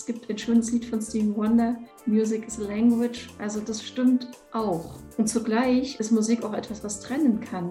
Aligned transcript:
es 0.00 0.06
gibt 0.06 0.30
ein 0.30 0.38
schönes 0.38 0.72
Lied 0.72 0.86
von 0.86 1.02
Stevie 1.02 1.36
Wonder, 1.36 1.76
Music 2.06 2.46
is 2.46 2.58
a 2.58 2.62
Language. 2.62 3.28
Also 3.38 3.60
das 3.60 3.82
stimmt 3.82 4.28
auch. 4.50 4.94
Und 5.18 5.28
zugleich 5.28 6.00
ist 6.00 6.10
Musik 6.10 6.42
auch 6.42 6.54
etwas, 6.54 6.82
was 6.82 7.00
trennen 7.00 7.38
kann. 7.38 7.68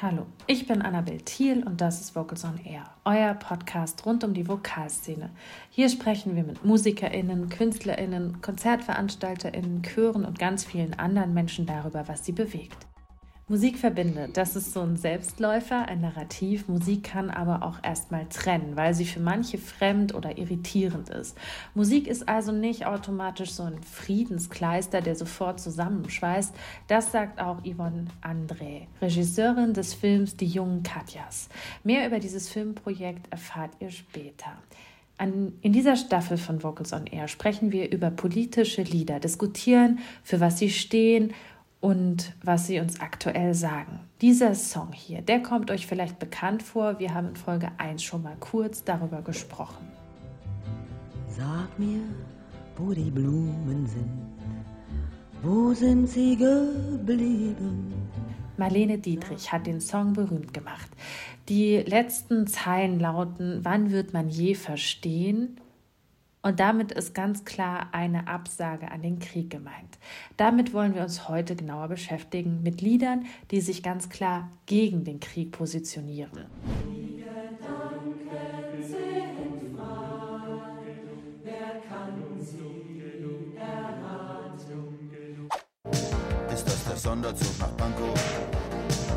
Hallo, 0.00 0.26
ich 0.46 0.68
bin 0.68 0.82
Annabel 0.82 1.18
Thiel 1.18 1.66
und 1.66 1.80
das 1.80 2.00
ist 2.00 2.14
Vocals 2.14 2.44
on 2.44 2.60
Air, 2.64 2.84
euer 3.04 3.34
Podcast 3.34 4.06
rund 4.06 4.22
um 4.22 4.34
die 4.34 4.46
Vokalszene. 4.46 5.30
Hier 5.68 5.88
sprechen 5.88 6.36
wir 6.36 6.44
mit 6.44 6.64
MusikerInnen, 6.64 7.48
KünstlerInnen, 7.48 8.40
KonzertveranstalterInnen, 8.40 9.82
Chören 9.82 10.24
und 10.24 10.38
ganz 10.38 10.64
vielen 10.64 10.94
anderen 10.94 11.34
Menschen 11.34 11.66
darüber, 11.66 12.06
was 12.06 12.24
sie 12.24 12.32
bewegt. 12.32 12.86
Musik 13.48 13.78
verbindet, 13.78 14.36
das 14.36 14.56
ist 14.56 14.72
so 14.72 14.80
ein 14.80 14.96
Selbstläufer, 14.96 15.86
ein 15.86 16.00
Narrativ. 16.00 16.66
Musik 16.66 17.04
kann 17.04 17.30
aber 17.30 17.62
auch 17.62 17.78
erstmal 17.80 18.26
trennen, 18.28 18.74
weil 18.74 18.92
sie 18.92 19.04
für 19.04 19.20
manche 19.20 19.56
fremd 19.56 20.16
oder 20.16 20.36
irritierend 20.36 21.10
ist. 21.10 21.38
Musik 21.72 22.08
ist 22.08 22.28
also 22.28 22.50
nicht 22.50 22.86
automatisch 22.86 23.52
so 23.52 23.62
ein 23.62 23.80
Friedenskleister, 23.84 25.00
der 25.00 25.14
sofort 25.14 25.60
zusammenschweißt. 25.60 26.56
Das 26.88 27.12
sagt 27.12 27.40
auch 27.40 27.60
Yvonne 27.62 28.06
André, 28.20 28.88
Regisseurin 29.00 29.74
des 29.74 29.94
Films 29.94 30.36
Die 30.36 30.48
jungen 30.48 30.82
Katjas. 30.82 31.48
Mehr 31.84 32.04
über 32.04 32.18
dieses 32.18 32.48
Filmprojekt 32.48 33.30
erfahrt 33.30 33.70
ihr 33.78 33.90
später. 33.90 34.58
An, 35.18 35.52
in 35.62 35.72
dieser 35.72 35.94
Staffel 35.94 36.36
von 36.36 36.64
Vocals 36.64 36.92
on 36.92 37.06
Air 37.06 37.28
sprechen 37.28 37.70
wir 37.70 37.92
über 37.92 38.10
politische 38.10 38.82
Lieder, 38.82 39.20
diskutieren, 39.20 40.00
für 40.24 40.40
was 40.40 40.58
sie 40.58 40.68
stehen 40.68 41.32
und 41.80 42.32
was 42.42 42.66
sie 42.66 42.80
uns 42.80 43.00
aktuell 43.00 43.54
sagen. 43.54 44.00
Dieser 44.20 44.54
Song 44.54 44.92
hier, 44.92 45.22
der 45.22 45.42
kommt 45.42 45.70
euch 45.70 45.86
vielleicht 45.86 46.18
bekannt 46.18 46.62
vor. 46.62 46.98
Wir 46.98 47.14
haben 47.14 47.28
in 47.28 47.36
Folge 47.36 47.70
1 47.78 48.02
schon 48.02 48.22
mal 48.22 48.36
kurz 48.40 48.84
darüber 48.84 49.22
gesprochen. 49.22 49.86
Sag 51.28 51.78
mir, 51.78 52.00
wo 52.76 52.92
die 52.92 53.10
Blumen 53.10 53.86
sind, 53.86 54.36
wo 55.42 55.74
sind 55.74 56.08
sie 56.08 56.36
geblieben? 56.36 57.92
Marlene 58.56 58.98
Dietrich 58.98 59.52
hat 59.52 59.66
den 59.66 59.80
Song 59.80 60.14
berühmt 60.14 60.54
gemacht. 60.54 60.90
Die 61.48 61.76
letzten 61.76 62.46
Zeilen 62.46 62.98
lauten, 62.98 63.60
wann 63.62 63.90
wird 63.90 64.12
man 64.12 64.30
je 64.30 64.54
verstehen, 64.54 65.60
und 66.46 66.60
damit 66.60 66.92
ist 66.92 67.12
ganz 67.12 67.44
klar 67.44 67.88
eine 67.90 68.28
Absage 68.28 68.92
an 68.92 69.02
den 69.02 69.18
Krieg 69.18 69.50
gemeint. 69.50 69.98
Damit 70.36 70.72
wollen 70.72 70.94
wir 70.94 71.02
uns 71.02 71.28
heute 71.28 71.56
genauer 71.56 71.88
beschäftigen 71.88 72.62
mit 72.62 72.80
Liedern, 72.80 73.26
die 73.50 73.60
sich 73.60 73.82
ganz 73.82 74.08
klar 74.10 74.52
gegen 74.66 75.02
den 75.02 75.18
Krieg 75.18 75.50
positionieren. 75.50 76.46
Ist 86.52 86.66
das 86.66 86.84
der 86.84 86.96
Sonderzug 86.96 87.58
nach 87.58 87.76
Pankow? 87.76 88.14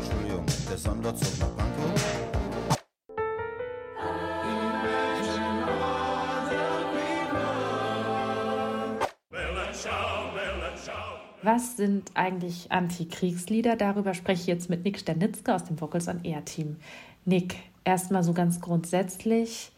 Entschuldigung, 0.02 0.44
der 0.68 0.78
Sonderzug 0.78 1.38
nach 1.38 1.56
Pankow? 1.56 2.29
Was 11.42 11.76
sind 11.76 12.10
eigentlich 12.14 12.70
Antikriegslieder? 12.70 13.76
Darüber 13.76 14.12
spreche 14.12 14.42
ich 14.42 14.46
jetzt 14.46 14.68
mit 14.68 14.84
Nick 14.84 14.98
Sternitzke 14.98 15.54
aus 15.54 15.64
dem 15.64 15.80
Vocals 15.80 16.06
on 16.08 16.22
Air 16.22 16.44
Team. 16.44 16.76
Nick, 17.24 17.56
erstmal 17.84 18.22
so 18.22 18.34
ganz 18.34 18.60
grundsätzlich, 18.60 19.72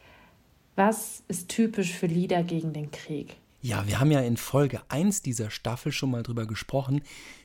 was 0.74 1.22
ist 1.28 1.48
typisch 1.48 1.92
für 1.92 2.06
Lieder 2.06 2.42
gegen 2.42 2.72
den 2.72 2.90
Krieg? 2.90 3.36
Ja, 3.60 3.86
wir 3.86 4.00
haben 4.00 4.10
ja 4.10 4.20
in 4.20 4.36
Folge 4.36 4.80
1 4.88 5.22
dieser 5.22 5.50
Staffel 5.50 5.92
schon 5.92 6.10
mal 6.10 6.24
drüber 6.24 6.46
gesprochen, 6.46 7.02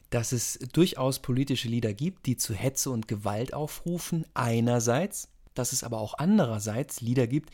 dass 0.09 0.31
es 0.31 0.57
durchaus 0.73 1.19
politische 1.19 1.67
Lieder 1.67 1.93
gibt, 1.93 2.25
die 2.25 2.37
zu 2.37 2.55
Hetze 2.55 2.89
und 2.89 3.07
Gewalt 3.07 3.53
aufrufen, 3.53 4.25
einerseits, 4.33 5.29
dass 5.53 5.73
es 5.73 5.83
aber 5.83 5.99
auch 5.99 6.15
andererseits 6.17 7.01
Lieder 7.01 7.27
gibt, 7.27 7.51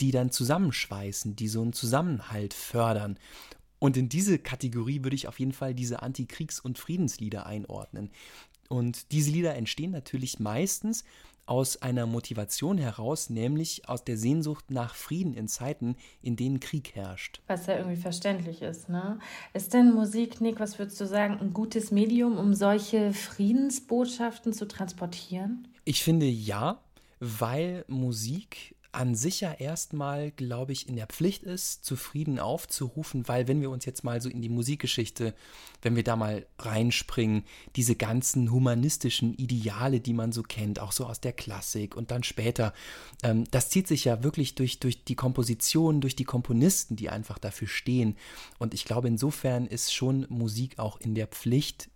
die 0.00 0.10
dann 0.10 0.32
zusammenschweißen, 0.32 1.36
die 1.36 1.46
so 1.46 1.62
einen 1.62 1.72
Zusammenhalt 1.72 2.54
fördern. 2.54 3.18
Und 3.80 3.96
in 3.96 4.08
diese 4.08 4.38
Kategorie 4.38 5.02
würde 5.02 5.16
ich 5.16 5.26
auf 5.26 5.40
jeden 5.40 5.52
Fall 5.52 5.74
diese 5.74 6.02
Antikriegs- 6.02 6.60
und 6.60 6.78
Friedenslieder 6.78 7.46
einordnen. 7.46 8.10
Und 8.68 9.10
diese 9.10 9.32
Lieder 9.32 9.56
entstehen 9.56 9.90
natürlich 9.90 10.38
meistens 10.38 11.02
aus 11.46 11.82
einer 11.82 12.06
Motivation 12.06 12.78
heraus, 12.78 13.28
nämlich 13.28 13.88
aus 13.88 14.04
der 14.04 14.16
Sehnsucht 14.16 14.70
nach 14.70 14.94
Frieden 14.94 15.34
in 15.34 15.48
Zeiten, 15.48 15.96
in 16.22 16.36
denen 16.36 16.60
Krieg 16.60 16.94
herrscht. 16.94 17.40
Was 17.48 17.66
ja 17.66 17.76
irgendwie 17.78 18.00
verständlich 18.00 18.62
ist, 18.62 18.88
ne? 18.88 19.18
Ist 19.52 19.74
denn 19.74 19.92
Musik, 19.92 20.40
Nick, 20.40 20.60
was 20.60 20.78
würdest 20.78 21.00
du 21.00 21.06
sagen, 21.06 21.38
ein 21.40 21.52
gutes 21.52 21.90
Medium, 21.90 22.38
um 22.38 22.54
solche 22.54 23.12
Friedensbotschaften 23.12 24.52
zu 24.52 24.68
transportieren? 24.68 25.66
Ich 25.84 26.04
finde 26.04 26.26
ja, 26.26 26.80
weil 27.18 27.84
Musik 27.88 28.76
an 28.92 29.14
sich 29.14 29.40
ja 29.40 29.52
erstmal, 29.52 30.32
glaube 30.32 30.72
ich, 30.72 30.88
in 30.88 30.96
der 30.96 31.06
Pflicht 31.06 31.44
ist, 31.44 31.84
zufrieden 31.84 32.38
aufzurufen, 32.38 33.28
weil 33.28 33.46
wenn 33.46 33.60
wir 33.60 33.70
uns 33.70 33.84
jetzt 33.84 34.02
mal 34.02 34.20
so 34.20 34.28
in 34.28 34.42
die 34.42 34.48
Musikgeschichte, 34.48 35.34
wenn 35.82 35.96
wir 35.96 36.02
da 36.02 36.16
mal 36.16 36.46
reinspringen, 36.58 37.44
diese 37.76 37.94
ganzen 37.94 38.50
humanistischen 38.50 39.34
Ideale, 39.34 40.00
die 40.00 40.12
man 40.12 40.32
so 40.32 40.42
kennt, 40.42 40.80
auch 40.80 40.92
so 40.92 41.06
aus 41.06 41.20
der 41.20 41.32
Klassik 41.32 41.96
und 41.96 42.10
dann 42.10 42.24
später, 42.24 42.74
ähm, 43.22 43.44
das 43.50 43.70
zieht 43.70 43.86
sich 43.86 44.04
ja 44.04 44.22
wirklich 44.24 44.56
durch, 44.56 44.80
durch 44.80 45.04
die 45.04 45.16
Komposition, 45.16 46.00
durch 46.00 46.16
die 46.16 46.24
Komponisten, 46.24 46.96
die 46.96 47.10
einfach 47.10 47.38
dafür 47.38 47.68
stehen. 47.68 48.16
Und 48.58 48.74
ich 48.74 48.84
glaube, 48.84 49.08
insofern 49.08 49.66
ist 49.66 49.94
schon 49.94 50.26
Musik 50.28 50.78
auch 50.78 50.98
in 51.00 51.14
der 51.14 51.28
Pflicht, 51.28 51.90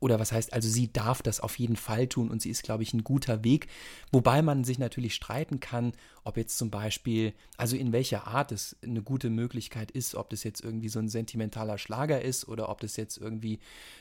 oder 0.00 0.18
was 0.18 0.32
heißt, 0.32 0.52
also 0.52 0.68
sie 0.68 0.92
darf 0.92 1.22
das 1.22 1.40
auf 1.40 1.58
jeden 1.58 1.76
Fall 1.76 2.08
tun 2.08 2.30
und 2.30 2.40
sie 2.40 2.50
ist, 2.50 2.62
glaube 2.62 2.82
ich, 2.82 2.94
ein 2.94 3.04
guter 3.04 3.44
Weg. 3.44 3.68
Wobei 4.10 4.40
man 4.42 4.64
sich 4.64 4.78
natürlich 4.78 5.14
streiten 5.14 5.60
kann, 5.60 5.92
ob 6.24 6.36
jetzt 6.36 6.58
zum 6.58 6.70
Beispiel, 6.70 7.34
also 7.56 7.76
in 7.76 7.92
welcher 7.92 8.26
Art 8.26 8.52
es 8.52 8.76
eine 8.82 9.02
gute 9.02 9.30
Möglichkeit 9.30 9.90
ist, 9.90 10.14
ob 10.14 10.30
das 10.30 10.42
jetzt 10.44 10.62
irgendwie 10.62 10.88
so 10.88 10.98
ein 10.98 11.08
sentimentaler 11.08 11.78
Schlager 11.78 12.22
ist 12.22 12.48
oder 12.48 12.68
ob 12.68 12.80
das 12.80 12.96
jetzt 12.96 13.18
irgendwie 13.18 13.54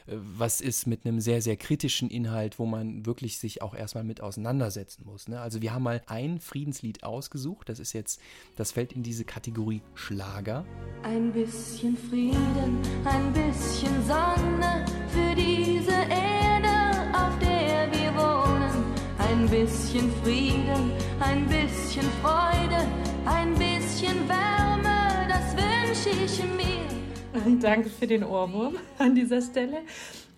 äh, 0.07 0.15
was 0.17 0.61
ist 0.61 0.87
mit 0.87 1.05
einem 1.05 1.19
sehr, 1.19 1.41
sehr 1.41 1.57
kritischen 1.57 2.09
Inhalt, 2.09 2.59
wo 2.59 2.65
man 2.65 3.05
wirklich 3.05 3.37
sich 3.37 3.61
auch 3.61 3.75
erstmal 3.75 4.03
mit 4.03 4.21
auseinandersetzen 4.21 5.05
muss. 5.05 5.27
Ne? 5.27 5.39
Also 5.39 5.61
wir 5.61 5.73
haben 5.73 5.83
mal 5.83 6.01
ein 6.07 6.39
Friedenslied 6.39 7.03
ausgesucht, 7.03 7.69
das 7.69 7.79
ist 7.79 7.93
jetzt, 7.93 8.21
das 8.55 8.71
fällt 8.71 8.93
in 8.93 9.03
diese 9.03 9.25
Kategorie 9.25 9.81
Schlager. 9.95 10.65
Ein 11.03 11.31
bisschen 11.33 11.97
Frieden, 11.97 12.79
ein 13.05 13.33
bisschen 13.33 14.05
Sonne 14.05 14.85
für 15.11 15.35
diese 15.35 15.88
diese 15.89 16.01
Erde, 16.01 17.13
auf 17.13 17.37
der 17.39 17.91
wir 17.91 18.13
wohnen. 18.15 18.83
Ein 19.17 19.47
bisschen 19.49 20.11
Frieden, 20.23 20.91
ein 21.19 21.45
bisschen 21.47 22.05
Freude, 22.21 22.87
ein 23.25 23.53
bisschen 23.53 24.17
Wärme, 24.27 25.27
das 25.27 25.55
wünsche 25.55 26.09
ich 26.09 26.43
mir. 26.43 27.59
Danke 27.59 27.89
für 27.89 28.07
den 28.07 28.23
Ohrwurm 28.23 28.75
an 28.97 29.15
dieser 29.15 29.41
Stelle. 29.41 29.79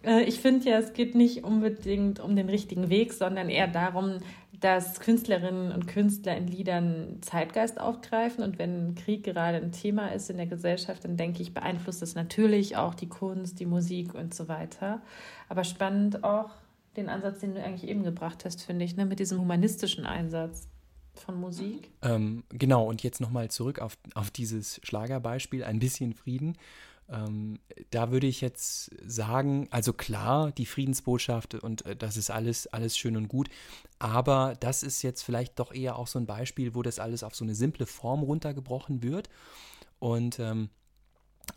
Äh, 0.04 0.24
ich 0.24 0.40
finde 0.40 0.70
ja, 0.70 0.80
es 0.80 0.94
geht 0.94 1.16
nicht 1.16 1.44
unbedingt 1.44 2.20
um 2.20 2.36
den 2.36 2.50
richtigen 2.50 2.90
Weg, 2.90 3.14
sondern 3.14 3.50
eher 3.50 3.68
darum, 3.68 4.18
dass 4.60 5.00
Künstlerinnen 5.00 5.72
und 5.72 5.88
Künstler 5.88 6.38
in 6.38 6.48
Liedern 6.48 7.18
Zeitgeist 7.22 7.80
aufgreifen. 7.80 8.44
Und 8.44 8.60
wenn 8.60 8.96
Krieg 8.96 9.24
gerade 9.24 9.58
ein 9.58 9.72
Thema 9.72 10.10
ist 10.10 10.30
in 10.30 10.38
der 10.38 10.46
Gesellschaft, 10.46 11.04
dann 11.04 11.18
denke 11.18 11.42
ich, 11.42 11.54
beeinflusst 11.54 12.02
das 12.02 12.14
natürlich 12.16 12.78
auch 12.78 12.94
die 12.94 13.10
Kunst, 13.10 13.60
die 13.60 13.66
Musik 13.66 14.14
und 14.14 14.34
so 14.34 14.48
weiter. 14.48 15.02
Aber 15.50 15.64
spannend 15.64 16.24
auch 16.24 16.52
den 16.96 17.10
Ansatz, 17.10 17.40
den 17.40 17.56
du 17.56 17.64
eigentlich 17.64 17.90
eben 17.90 18.04
gebracht 18.04 18.46
hast, 18.46 18.64
finde 18.64 18.86
ich, 18.86 18.96
ne, 18.96 19.06
mit 19.06 19.20
diesem 19.20 19.40
humanistischen 19.40 20.06
Einsatz 20.06 20.68
von 21.16 21.40
Musik. 21.40 21.90
Ähm, 22.02 22.44
genau, 22.50 22.88
und 22.88 23.04
jetzt 23.04 23.20
nochmal 23.20 23.50
zurück 23.50 23.80
auf, 23.80 23.98
auf 24.14 24.30
dieses 24.30 24.80
Schlagerbeispiel, 24.84 25.64
ein 25.64 25.80
bisschen 25.80 26.14
Frieden. 26.14 26.56
Ähm, 27.12 27.60
da 27.90 28.12
würde 28.12 28.28
ich 28.28 28.40
jetzt 28.40 28.90
sagen, 29.06 29.68
also 29.70 29.92
klar, 29.92 30.52
die 30.52 30.66
Friedensbotschaft 30.66 31.56
und 31.56 31.86
äh, 31.86 31.96
das 31.96 32.16
ist 32.16 32.32
alles, 32.32 32.68
alles 32.68 32.98
schön 32.98 33.18
und 33.18 33.28
gut, 33.28 33.50
aber 34.00 34.56
das 34.60 34.82
ist 34.82 35.02
jetzt 35.02 35.22
vielleicht 35.22 35.60
doch 35.60 35.74
eher 35.74 35.98
auch 35.98 36.08
so 36.08 36.20
ein 36.20 36.26
Beispiel, 36.26 36.74
wo 36.74 36.82
das 36.82 37.00
alles 37.00 37.24
auf 37.24 37.36
so 37.36 37.44
eine 37.44 37.54
simple 37.54 37.86
Form 37.86 38.24
runtergebrochen 38.24 39.04
wird. 39.04 39.30
Und 40.00 40.40
ähm, 40.40 40.70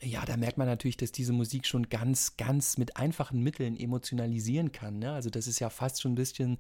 ja, 0.03 0.25
da 0.25 0.37
merkt 0.37 0.59
man 0.59 0.67
natürlich, 0.67 0.97
dass 0.97 1.13
diese 1.13 1.33
Musik 1.33 1.67
schon 1.67 1.89
ganz, 1.89 2.37
ganz 2.37 2.77
mit 2.77 2.97
einfachen 2.97 3.41
Mitteln 3.41 3.77
emotionalisieren 3.77 4.73
kann. 4.73 4.99
Ne? 4.99 5.13
Also 5.13 5.31
das 5.31 5.47
ist 5.47 5.61
ja 5.61 5.71
fast 5.71 6.03
schon 6.03 6.13
ein 6.13 6.17
bisschen 6.17 6.59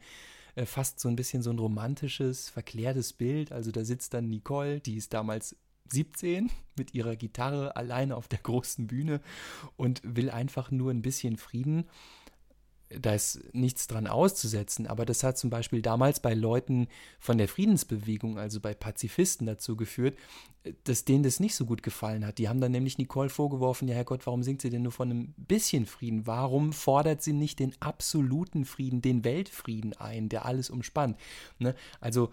äh, 0.54 0.66
fast 0.66 1.00
so 1.00 1.08
ein 1.08 1.16
bisschen 1.16 1.42
so 1.42 1.50
ein 1.50 1.58
romantisches, 1.58 2.48
verklärtes 2.48 3.12
Bild. 3.12 3.52
Also 3.52 3.72
da 3.72 3.84
sitzt 3.84 4.14
dann 4.14 4.28
Nicole, 4.28 4.80
die 4.80 4.96
ist 4.96 5.12
damals 5.12 5.56
17 5.90 6.50
mit 6.76 6.94
ihrer 6.94 7.16
Gitarre 7.16 7.76
alleine 7.76 8.16
auf 8.16 8.28
der 8.28 8.40
großen 8.40 8.86
Bühne 8.86 9.20
und 9.76 10.00
will 10.04 10.30
einfach 10.30 10.70
nur 10.70 10.90
ein 10.90 11.02
bisschen 11.02 11.36
Frieden. 11.36 11.84
da 13.00 13.14
ist 13.14 13.42
nichts 13.52 13.86
dran 13.86 14.06
auszusetzen, 14.06 14.86
aber 14.86 15.04
das 15.04 15.24
hat 15.24 15.38
zum 15.38 15.50
Beispiel 15.50 15.82
damals 15.82 16.20
bei 16.20 16.34
Leuten 16.34 16.88
von 17.18 17.38
der 17.38 17.48
Friedensbewegung, 17.48 18.38
also 18.38 18.60
bei 18.60 18.74
Pazifisten 18.74 19.46
dazu 19.46 19.76
geführt, 19.76 20.16
dass 20.84 21.04
denen 21.04 21.22
das 21.24 21.40
nicht 21.40 21.54
so 21.54 21.66
gut 21.66 21.82
gefallen 21.82 22.24
hat. 22.24 22.38
Die 22.38 22.48
haben 22.48 22.60
dann 22.60 22.72
nämlich 22.72 22.96
Nicole 22.98 23.28
vorgeworfen, 23.28 23.88
ja 23.88 23.94
Herrgott, 23.94 24.26
warum 24.26 24.42
singt 24.42 24.62
sie 24.62 24.70
denn 24.70 24.82
nur 24.82 24.92
von 24.92 25.10
einem 25.10 25.34
bisschen 25.36 25.86
Frieden? 25.86 26.26
Warum 26.26 26.72
fordert 26.72 27.22
sie 27.22 27.32
nicht 27.32 27.58
den 27.58 27.74
absoluten 27.80 28.64
Frieden, 28.64 29.02
den 29.02 29.24
Weltfrieden 29.24 29.92
ein, 29.94 30.28
der 30.28 30.46
alles 30.46 30.70
umspannt? 30.70 31.18
Ne? 31.58 31.74
Also 32.00 32.30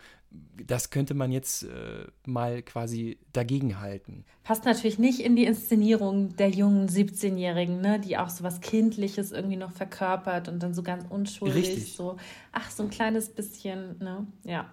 das 0.67 0.89
könnte 0.89 1.13
man 1.13 1.31
jetzt 1.31 1.63
äh, 1.63 2.05
mal 2.25 2.61
quasi 2.61 3.17
dagegenhalten. 3.33 4.25
Passt 4.43 4.65
natürlich 4.65 4.99
nicht 4.99 5.19
in 5.19 5.35
die 5.35 5.45
Inszenierung 5.45 6.35
der 6.35 6.49
jungen 6.49 6.87
17-Jährigen, 6.87 7.81
ne, 7.81 7.99
die 7.99 8.17
auch 8.17 8.29
so 8.29 8.43
was 8.43 8.61
Kindliches 8.61 9.31
irgendwie 9.31 9.57
noch 9.57 9.71
verkörpert 9.71 10.47
und 10.47 10.63
dann 10.63 10.73
so 10.73 10.83
ganz 10.83 11.05
unschuldig 11.09 11.67
Richtig. 11.67 11.93
so, 11.93 12.17
ach, 12.51 12.71
so 12.71 12.83
ein 12.83 12.89
kleines 12.89 13.29
bisschen, 13.29 13.97
ne, 13.99 14.25
ja. 14.43 14.69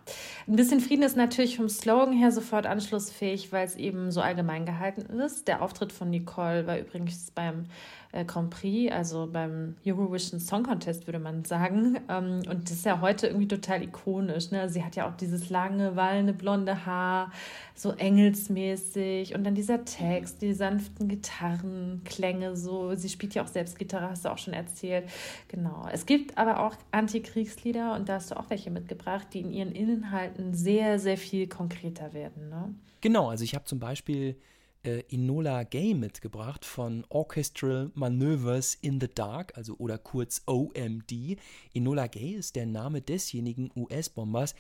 Ein 0.46 0.56
bisschen 0.56 0.80
Frieden 0.80 1.02
ist 1.02 1.16
natürlich 1.16 1.56
vom 1.56 1.68
Slogan 1.68 2.12
her 2.12 2.32
sofort 2.32 2.66
anschlussfähig, 2.66 3.52
weil 3.52 3.66
es 3.66 3.76
eben 3.76 4.10
so 4.10 4.20
allgemein 4.20 4.66
gehalten 4.66 5.02
ist. 5.20 5.48
Der 5.48 5.62
Auftritt 5.62 5.92
von 5.92 6.10
Nicole 6.10 6.66
war 6.66 6.78
übrigens 6.78 7.30
beim 7.32 7.66
äh, 8.12 8.24
Grand 8.24 8.50
Prix, 8.50 8.92
also 8.92 9.28
beim 9.30 9.76
Eurovision 9.84 10.40
Song 10.40 10.62
Contest, 10.62 11.06
würde 11.06 11.18
man 11.18 11.44
sagen. 11.44 11.98
Ähm, 12.10 12.40
und 12.48 12.64
das 12.64 12.78
ist 12.78 12.84
ja 12.86 13.02
heute 13.02 13.26
irgendwie 13.26 13.48
total 13.48 13.82
ikonisch. 13.82 14.50
Ne? 14.50 14.70
Sie 14.70 14.82
hat 14.82 14.96
ja 14.96 15.06
auch 15.06 15.14
dieses 15.14 15.50
lange, 15.50 15.94
wallende, 15.94 16.32
blonde 16.32 16.86
Haar, 16.86 17.32
so 17.74 17.92
engelsmäßig. 17.92 19.34
Und 19.34 19.44
dann 19.44 19.54
dieser 19.54 19.84
Text, 19.84 20.40
die 20.40 20.54
sanften 20.54 21.08
Gitarrenklänge, 21.08 22.56
so. 22.56 22.94
Sie 22.94 23.10
spielt 23.10 23.34
ja 23.34 23.42
auch 23.42 23.48
selbst 23.48 23.78
Gitarre, 23.78 24.08
hast 24.08 24.24
du 24.24 24.30
auch 24.30 24.38
schon 24.38 24.54
erzählt. 24.54 25.04
Genau. 25.48 25.86
Es 25.92 26.06
gibt 26.06 26.38
aber 26.38 26.60
auch 26.60 26.76
Antikriegslieder 26.92 27.94
und 27.94 28.08
da 28.08 28.14
hast 28.14 28.30
du 28.30 28.36
auch 28.36 28.48
welche 28.48 28.70
mitgebracht, 28.70 29.26
die 29.34 29.40
in 29.40 29.52
ihren 29.52 29.72
Inhalten 29.72 30.54
sehr, 30.54 30.98
sehr 30.98 31.18
viel 31.18 31.46
konkreter 31.46 32.14
werden. 32.14 32.48
Ne? 32.48 32.74
Genau, 33.02 33.28
also 33.28 33.44
ich 33.44 33.54
habe 33.54 33.64
zum 33.64 33.80
Beispiel 33.80 34.36
äh, 34.82 35.02
Enola 35.10 35.64
Gay 35.64 35.94
mitgebracht 35.94 36.64
von 36.64 37.04
Orchestral 37.08 37.90
Maneuvers 37.94 38.74
in 38.80 39.00
the 39.00 39.08
Dark, 39.08 39.56
also 39.56 39.74
oder 39.78 39.98
kurz 39.98 40.42
OMD. 40.46 41.38
Enola 41.74 42.06
Gay 42.06 42.32
ist 42.32 42.56
der 42.56 42.66
Name 42.66 43.00
desjenigen 43.00 43.70
US-Bombers, 43.76 44.54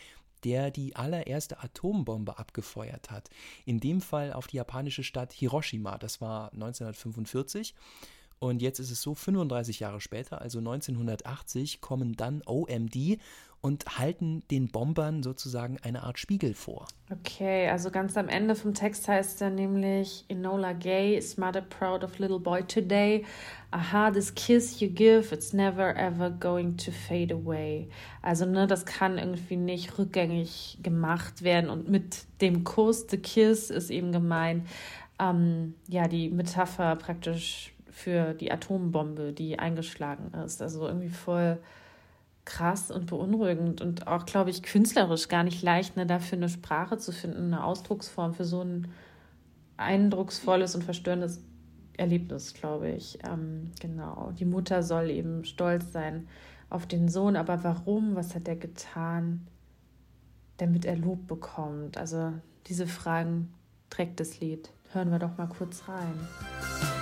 der 0.44 0.70
die 0.70 0.94
allererste 0.96 1.62
Atombombe 1.62 2.38
abgefeuert 2.38 3.10
hat. 3.10 3.28
In 3.64 3.80
dem 3.80 4.00
Fall 4.00 4.32
auf 4.32 4.46
die 4.46 4.56
japanische 4.56 5.02
Stadt 5.02 5.32
Hiroshima. 5.32 5.98
Das 5.98 6.20
war 6.20 6.52
1945. 6.52 7.74
Und 8.40 8.62
jetzt 8.62 8.78
ist 8.78 8.92
es 8.92 9.02
so, 9.02 9.14
35 9.14 9.80
Jahre 9.80 10.00
später, 10.00 10.40
also 10.40 10.58
1980, 10.58 11.80
kommen 11.80 12.14
dann 12.14 12.42
OMD 12.46 13.18
und 13.60 13.98
halten 13.98 14.42
den 14.50 14.68
Bombern 14.68 15.22
sozusagen 15.22 15.78
eine 15.82 16.04
Art 16.04 16.18
Spiegel 16.18 16.54
vor. 16.54 16.86
Okay, 17.10 17.68
also 17.68 17.90
ganz 17.90 18.16
am 18.16 18.28
Ende 18.28 18.54
vom 18.54 18.74
Text 18.74 19.08
heißt 19.08 19.42
er 19.42 19.50
nämlich 19.50 20.24
Enola 20.28 20.72
Gay, 20.72 21.20
smarter 21.20 21.62
proud 21.62 22.04
of 22.04 22.18
little 22.18 22.38
boy 22.38 22.62
today. 22.62 23.24
Aha, 23.70 24.10
this 24.10 24.34
kiss 24.34 24.80
you 24.80 24.88
give, 24.88 25.34
it's 25.34 25.52
never 25.52 25.96
ever 25.96 26.30
going 26.30 26.76
to 26.76 26.90
fade 26.90 27.34
away. 27.34 27.88
Also, 28.22 28.46
ne, 28.46 28.66
das 28.66 28.86
kann 28.86 29.18
irgendwie 29.18 29.56
nicht 29.56 29.98
rückgängig 29.98 30.78
gemacht 30.82 31.42
werden 31.42 31.68
und 31.68 31.88
mit 31.88 32.24
dem 32.40 32.64
Kuss, 32.64 33.06
the 33.10 33.18
kiss, 33.18 33.70
ist 33.70 33.90
eben 33.90 34.12
gemeint, 34.12 34.66
ähm, 35.18 35.74
ja, 35.88 36.06
die 36.08 36.28
Metapher 36.28 36.96
praktisch 36.96 37.74
für 37.90 38.34
die 38.34 38.52
Atombombe, 38.52 39.32
die 39.32 39.58
eingeschlagen 39.58 40.32
ist. 40.44 40.62
Also 40.62 40.86
irgendwie 40.86 41.08
voll 41.08 41.58
krass 42.48 42.90
und 42.90 43.06
beunruhigend 43.06 43.82
und 43.82 44.06
auch, 44.06 44.24
glaube 44.24 44.48
ich, 44.48 44.62
künstlerisch 44.62 45.28
gar 45.28 45.44
nicht 45.44 45.62
leicht, 45.62 45.96
ne, 45.96 46.06
dafür 46.06 46.38
eine 46.38 46.48
Sprache 46.48 46.96
zu 46.96 47.12
finden, 47.12 47.52
eine 47.52 47.62
Ausdrucksform 47.62 48.32
für 48.32 48.46
so 48.46 48.62
ein 48.62 48.88
eindrucksvolles 49.76 50.74
und 50.74 50.82
verstörendes 50.82 51.42
Erlebnis, 51.98 52.54
glaube 52.54 52.90
ich. 52.90 53.18
Ähm, 53.28 53.70
genau. 53.80 54.32
Die 54.38 54.46
Mutter 54.46 54.82
soll 54.82 55.10
eben 55.10 55.44
stolz 55.44 55.92
sein 55.92 56.26
auf 56.70 56.86
den 56.86 57.08
Sohn, 57.08 57.36
aber 57.36 57.62
warum? 57.64 58.16
Was 58.16 58.34
hat 58.34 58.48
er 58.48 58.56
getan, 58.56 59.46
damit 60.56 60.86
er 60.86 60.96
Lob 60.96 61.26
bekommt? 61.26 61.98
Also 61.98 62.32
diese 62.66 62.86
Fragen 62.86 63.52
trägt 63.90 64.20
das 64.20 64.40
Lied. 64.40 64.70
Hören 64.92 65.10
wir 65.10 65.18
doch 65.18 65.36
mal 65.36 65.48
kurz 65.48 65.86
rein. 65.86 66.97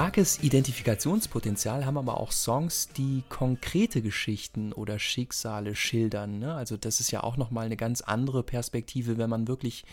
Starkes 0.00 0.42
Identifikationspotenzial 0.42 1.84
haben 1.84 1.98
aber 1.98 2.18
auch 2.18 2.32
Songs, 2.32 2.88
die 2.96 3.22
konkrete 3.28 4.00
Geschichten 4.00 4.72
oder 4.72 4.98
Schicksale 4.98 5.76
schildern. 5.76 6.38
Ne? 6.38 6.54
Also 6.54 6.78
das 6.78 7.00
ist 7.00 7.10
ja 7.10 7.22
auch 7.22 7.36
nochmal 7.36 7.66
eine 7.66 7.76
ganz 7.76 8.00
andere 8.00 8.42
Perspektive, 8.42 9.18
wenn 9.18 9.28
man 9.28 9.46
wirklich 9.46 9.84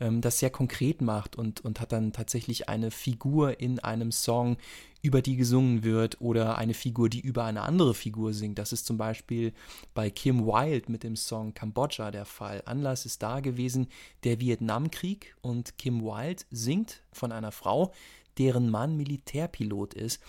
ähm, 0.00 0.20
das 0.20 0.38
sehr 0.38 0.50
konkret 0.50 1.00
macht 1.00 1.36
und, 1.36 1.64
und 1.64 1.80
hat 1.80 1.92
dann 1.92 2.12
tatsächlich 2.12 2.68
eine 2.68 2.90
Figur 2.90 3.58
in 3.58 3.78
einem 3.78 4.12
Song, 4.12 4.58
über 5.00 5.20
die 5.20 5.36
gesungen 5.36 5.82
wird 5.84 6.20
oder 6.22 6.56
eine 6.56 6.72
Figur, 6.72 7.10
die 7.10 7.20
über 7.20 7.44
eine 7.44 7.60
andere 7.60 7.92
Figur 7.92 8.32
singt. 8.32 8.58
Das 8.58 8.72
ist 8.72 8.86
zum 8.86 8.96
Beispiel 8.96 9.52
bei 9.92 10.08
Kim 10.08 10.46
Wilde 10.46 10.90
mit 10.90 11.02
dem 11.02 11.14
Song 11.14 11.52
Kambodscha 11.52 12.10
der 12.10 12.24
Fall. 12.24 12.62
Anlass 12.64 13.04
ist 13.04 13.22
da 13.22 13.40
gewesen 13.40 13.88
der 14.24 14.40
Vietnamkrieg 14.40 15.36
und 15.42 15.76
Kim 15.76 16.02
Wilde 16.02 16.44
singt 16.50 17.02
von 17.12 17.32
einer 17.32 17.52
Frau, 17.52 17.92
deren 18.38 18.70
Mann 18.70 18.96
Militärpilot 18.96 19.94
ist. 19.94 20.20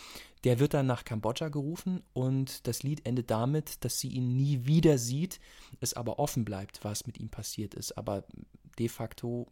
Der 0.44 0.60
wird 0.60 0.74
dann 0.74 0.86
nach 0.86 1.06
Kambodscha 1.06 1.50
gerufen 1.50 2.04
und 2.14 2.68
das 2.68 2.84
Lied 2.84 3.06
endet 3.06 3.32
damit, 3.32 3.84
dass 3.84 4.00
sie 4.00 4.10
ihn 4.10 4.36
nie 4.36 4.66
wieder 4.66 4.98
sieht, 4.98 5.40
es 5.80 5.94
aber 5.94 6.20
offen 6.20 6.46
bleibt, 6.46 6.84
was 6.84 7.08
mit 7.08 7.20
ihm 7.20 7.30
passiert 7.30 7.74
ist. 7.74 7.98
Aber 7.98 8.26
de 8.78 8.88
facto 8.88 9.48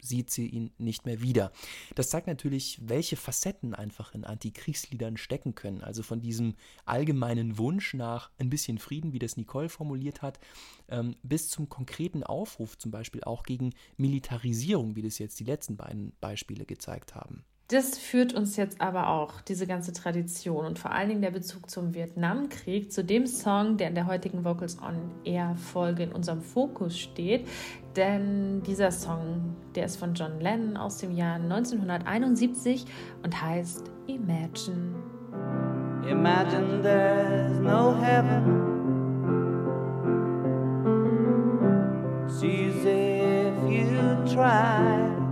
sieht 0.00 0.30
sie 0.30 0.46
ihn 0.46 0.70
nicht 0.78 1.06
mehr 1.06 1.20
wieder. 1.20 1.52
Das 1.94 2.10
zeigt 2.10 2.26
natürlich, 2.26 2.78
welche 2.82 3.16
Facetten 3.16 3.74
einfach 3.74 4.14
in 4.14 4.24
Antikriegsliedern 4.24 5.16
stecken 5.16 5.54
können. 5.54 5.82
Also 5.82 6.02
von 6.02 6.20
diesem 6.20 6.54
allgemeinen 6.84 7.58
Wunsch 7.58 7.94
nach 7.94 8.30
ein 8.38 8.50
bisschen 8.50 8.78
Frieden, 8.78 9.12
wie 9.12 9.18
das 9.18 9.36
Nicole 9.36 9.68
formuliert 9.68 10.22
hat, 10.22 10.38
ähm, 10.88 11.16
bis 11.22 11.48
zum 11.48 11.68
konkreten 11.68 12.22
Aufruf 12.22 12.78
zum 12.78 12.90
Beispiel 12.90 13.24
auch 13.24 13.42
gegen 13.42 13.74
Militarisierung, 13.96 14.96
wie 14.96 15.02
das 15.02 15.18
jetzt 15.18 15.40
die 15.40 15.44
letzten 15.44 15.76
beiden 15.76 16.12
Beispiele 16.20 16.66
gezeigt 16.66 17.14
haben. 17.14 17.44
Das 17.68 17.98
führt 17.98 18.32
uns 18.32 18.56
jetzt 18.56 18.80
aber 18.80 19.08
auch, 19.08 19.40
diese 19.40 19.66
ganze 19.66 19.92
Tradition 19.92 20.66
und 20.66 20.78
vor 20.78 20.92
allen 20.92 21.08
Dingen 21.08 21.22
der 21.22 21.32
Bezug 21.32 21.68
zum 21.68 21.94
Vietnamkrieg, 21.94 22.92
zu 22.92 23.02
dem 23.02 23.26
Song, 23.26 23.76
der 23.76 23.88
in 23.88 23.96
der 23.96 24.06
heutigen 24.06 24.44
Vocals 24.44 24.78
on 24.80 25.10
Air 25.24 25.56
Folge 25.56 26.04
in 26.04 26.12
unserem 26.12 26.42
Fokus 26.42 26.96
steht. 26.96 27.48
Denn 27.96 28.62
dieser 28.62 28.92
Song, 28.92 29.56
der 29.74 29.86
ist 29.86 29.96
von 29.96 30.14
John 30.14 30.38
Lennon 30.38 30.76
aus 30.76 30.98
dem 30.98 31.10
Jahr 31.10 31.40
1971 31.40 32.84
und 33.24 33.42
heißt 33.42 33.90
Imagine. 34.06 34.94
Imagine 36.08 36.82
there's 36.82 37.58
no 37.58 37.96
heaven. 38.00 38.76
See 42.28 42.68
if 42.68 43.56
you 43.68 44.32
try. 44.32 45.25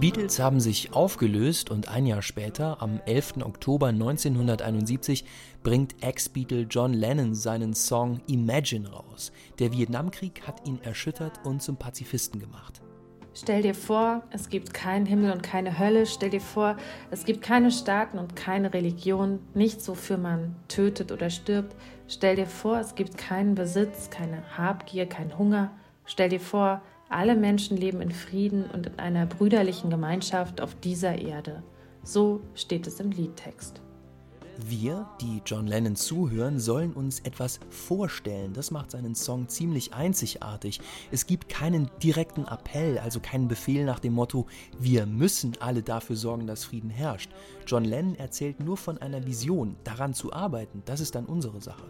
Die 0.00 0.06
Beatles 0.06 0.38
haben 0.38 0.60
sich 0.60 0.94
aufgelöst 0.94 1.70
und 1.70 1.88
ein 1.88 2.06
Jahr 2.06 2.22
später, 2.22 2.80
am 2.80 3.02
11. 3.04 3.42
Oktober 3.42 3.88
1971, 3.88 5.26
bringt 5.62 6.02
Ex-Beatle 6.02 6.62
John 6.62 6.94
Lennon 6.94 7.34
seinen 7.34 7.74
Song 7.74 8.22
Imagine 8.26 8.90
raus. 8.90 9.30
Der 9.58 9.72
Vietnamkrieg 9.72 10.46
hat 10.46 10.66
ihn 10.66 10.80
erschüttert 10.82 11.44
und 11.44 11.60
zum 11.60 11.76
Pazifisten 11.76 12.40
gemacht. 12.40 12.80
Stell 13.34 13.60
dir 13.60 13.74
vor, 13.74 14.22
es 14.30 14.48
gibt 14.48 14.72
keinen 14.72 15.04
Himmel 15.04 15.32
und 15.32 15.42
keine 15.42 15.78
Hölle. 15.78 16.06
Stell 16.06 16.30
dir 16.30 16.40
vor, 16.40 16.78
es 17.10 17.26
gibt 17.26 17.42
keine 17.42 17.70
Staaten 17.70 18.18
und 18.18 18.34
keine 18.36 18.72
Religion, 18.72 19.40
nichts, 19.52 19.86
wofür 19.86 20.16
man 20.16 20.56
tötet 20.68 21.12
oder 21.12 21.28
stirbt. 21.28 21.76
Stell 22.08 22.36
dir 22.36 22.46
vor, 22.46 22.78
es 22.78 22.94
gibt 22.94 23.18
keinen 23.18 23.54
Besitz, 23.54 24.08
keine 24.08 24.56
Habgier, 24.56 25.04
keinen 25.04 25.36
Hunger. 25.36 25.72
Stell 26.06 26.30
dir 26.30 26.40
vor, 26.40 26.80
alle 27.10 27.36
Menschen 27.36 27.76
leben 27.76 28.00
in 28.00 28.12
Frieden 28.12 28.64
und 28.70 28.86
in 28.86 28.98
einer 28.98 29.26
brüderlichen 29.26 29.90
Gemeinschaft 29.90 30.60
auf 30.60 30.74
dieser 30.76 31.18
Erde. 31.18 31.62
So 32.02 32.40
steht 32.54 32.86
es 32.86 33.00
im 33.00 33.10
Liedtext. 33.10 33.82
Wir, 34.66 35.08
die 35.20 35.40
John 35.44 35.66
Lennon 35.66 35.96
zuhören, 35.96 36.60
sollen 36.60 36.92
uns 36.92 37.20
etwas 37.20 37.60
vorstellen. 37.70 38.52
Das 38.52 38.70
macht 38.70 38.90
seinen 38.90 39.14
Song 39.14 39.48
ziemlich 39.48 39.94
einzigartig. 39.94 40.80
Es 41.10 41.26
gibt 41.26 41.48
keinen 41.48 41.90
direkten 42.02 42.44
Appell, 42.46 42.98
also 42.98 43.20
keinen 43.20 43.48
Befehl 43.48 43.84
nach 43.84 44.00
dem 44.00 44.12
Motto, 44.12 44.46
wir 44.78 45.06
müssen 45.06 45.56
alle 45.60 45.82
dafür 45.82 46.16
sorgen, 46.16 46.46
dass 46.46 46.64
Frieden 46.64 46.90
herrscht. 46.90 47.30
John 47.66 47.84
Lennon 47.84 48.16
erzählt 48.16 48.60
nur 48.60 48.76
von 48.76 48.98
einer 48.98 49.26
Vision. 49.26 49.76
Daran 49.84 50.14
zu 50.14 50.32
arbeiten, 50.32 50.82
das 50.84 51.00
ist 51.00 51.14
dann 51.14 51.26
unsere 51.26 51.60
Sache. 51.60 51.86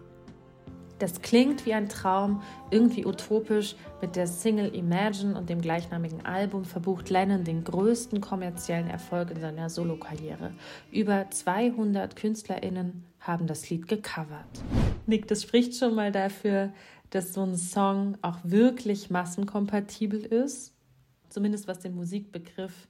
Das 1.00 1.22
klingt 1.22 1.64
wie 1.64 1.72
ein 1.72 1.88
Traum, 1.88 2.42
irgendwie 2.70 3.06
utopisch. 3.06 3.74
Mit 4.02 4.16
der 4.16 4.26
Single 4.26 4.74
Imagine 4.74 5.36
und 5.36 5.48
dem 5.48 5.62
gleichnamigen 5.62 6.26
Album 6.26 6.66
verbucht 6.66 7.08
Lennon 7.08 7.42
den 7.42 7.64
größten 7.64 8.20
kommerziellen 8.20 8.88
Erfolg 8.88 9.30
in 9.30 9.40
seiner 9.40 9.70
Solokarriere. 9.70 10.52
Über 10.92 11.30
200 11.30 12.16
KünstlerInnen 12.16 13.04
haben 13.18 13.46
das 13.46 13.70
Lied 13.70 13.88
gecovert. 13.88 14.62
Nick, 15.06 15.26
das 15.26 15.42
spricht 15.42 15.74
schon 15.74 15.94
mal 15.94 16.12
dafür, 16.12 16.70
dass 17.08 17.32
so 17.32 17.42
ein 17.44 17.56
Song 17.56 18.18
auch 18.20 18.36
wirklich 18.42 19.08
massenkompatibel 19.08 20.20
ist. 20.20 20.74
Zumindest 21.30 21.66
was 21.66 21.78
den 21.78 21.94
Musikbegriff 21.94 22.88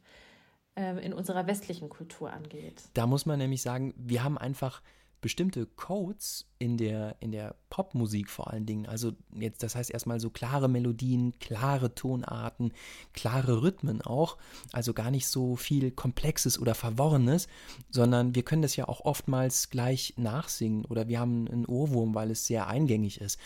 äh, 0.75 1.05
in 1.05 1.13
unserer 1.13 1.47
westlichen 1.47 1.89
Kultur 1.89 2.33
angeht. 2.33 2.83
Da 2.95 3.07
muss 3.07 3.25
man 3.25 3.39
nämlich 3.39 3.63
sagen, 3.63 3.95
wir 3.97 4.25
haben 4.25 4.37
einfach 4.37 4.83
bestimmte 5.21 5.67
Codes 5.67 6.47
in 6.59 6.77
der, 6.77 7.17
in 7.21 7.33
der 7.33 7.55
Popmusik 7.71 8.29
vor 8.29 8.51
allen 8.51 8.67
Dingen. 8.67 8.87
Also 8.87 9.13
jetzt, 9.35 9.63
das 9.63 9.75
heißt 9.75 9.91
erstmal 9.91 10.21
so 10.21 10.31
klare 10.31 10.69
Melodien, 10.69 11.39
klare 11.39 11.95
Tonarten, 11.95 12.73
klare 13.13 13.63
Rhythmen 13.63 14.03
auch. 14.03 14.37
Also 14.73 14.93
gar 14.93 15.11
nicht 15.11 15.27
so 15.27 15.57
viel 15.57 15.91
Komplexes 15.91 16.59
oder 16.59 16.75
Verworrenes, 16.75 17.49
sondern 17.91 18.35
wir 18.35 18.43
können 18.43 18.63
das 18.63 18.77
ja 18.77 18.89
auch 18.89 19.01
oftmals 19.05 19.71
gleich 19.71 20.15
nachsingen 20.17 20.85
oder 20.85 21.09
wir 21.09 21.21
haben 21.21 21.49
einen 21.49 21.67
Ohrwurm, 21.67 22.15
weil 22.15 22.31
es 22.31 22.47
sehr 22.47 22.67
eingängig 22.67 23.21
ist. 23.21 23.39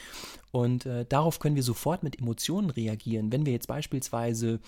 Und 0.50 0.86
äh, 0.86 1.04
darauf 1.04 1.40
können 1.40 1.56
wir 1.56 1.64
sofort 1.64 2.02
mit 2.02 2.18
Emotionen 2.20 2.70
reagieren. 2.70 3.32
Wenn 3.32 3.44
wir 3.46 3.52
jetzt 3.52 3.68
beispielsweise 3.68 4.60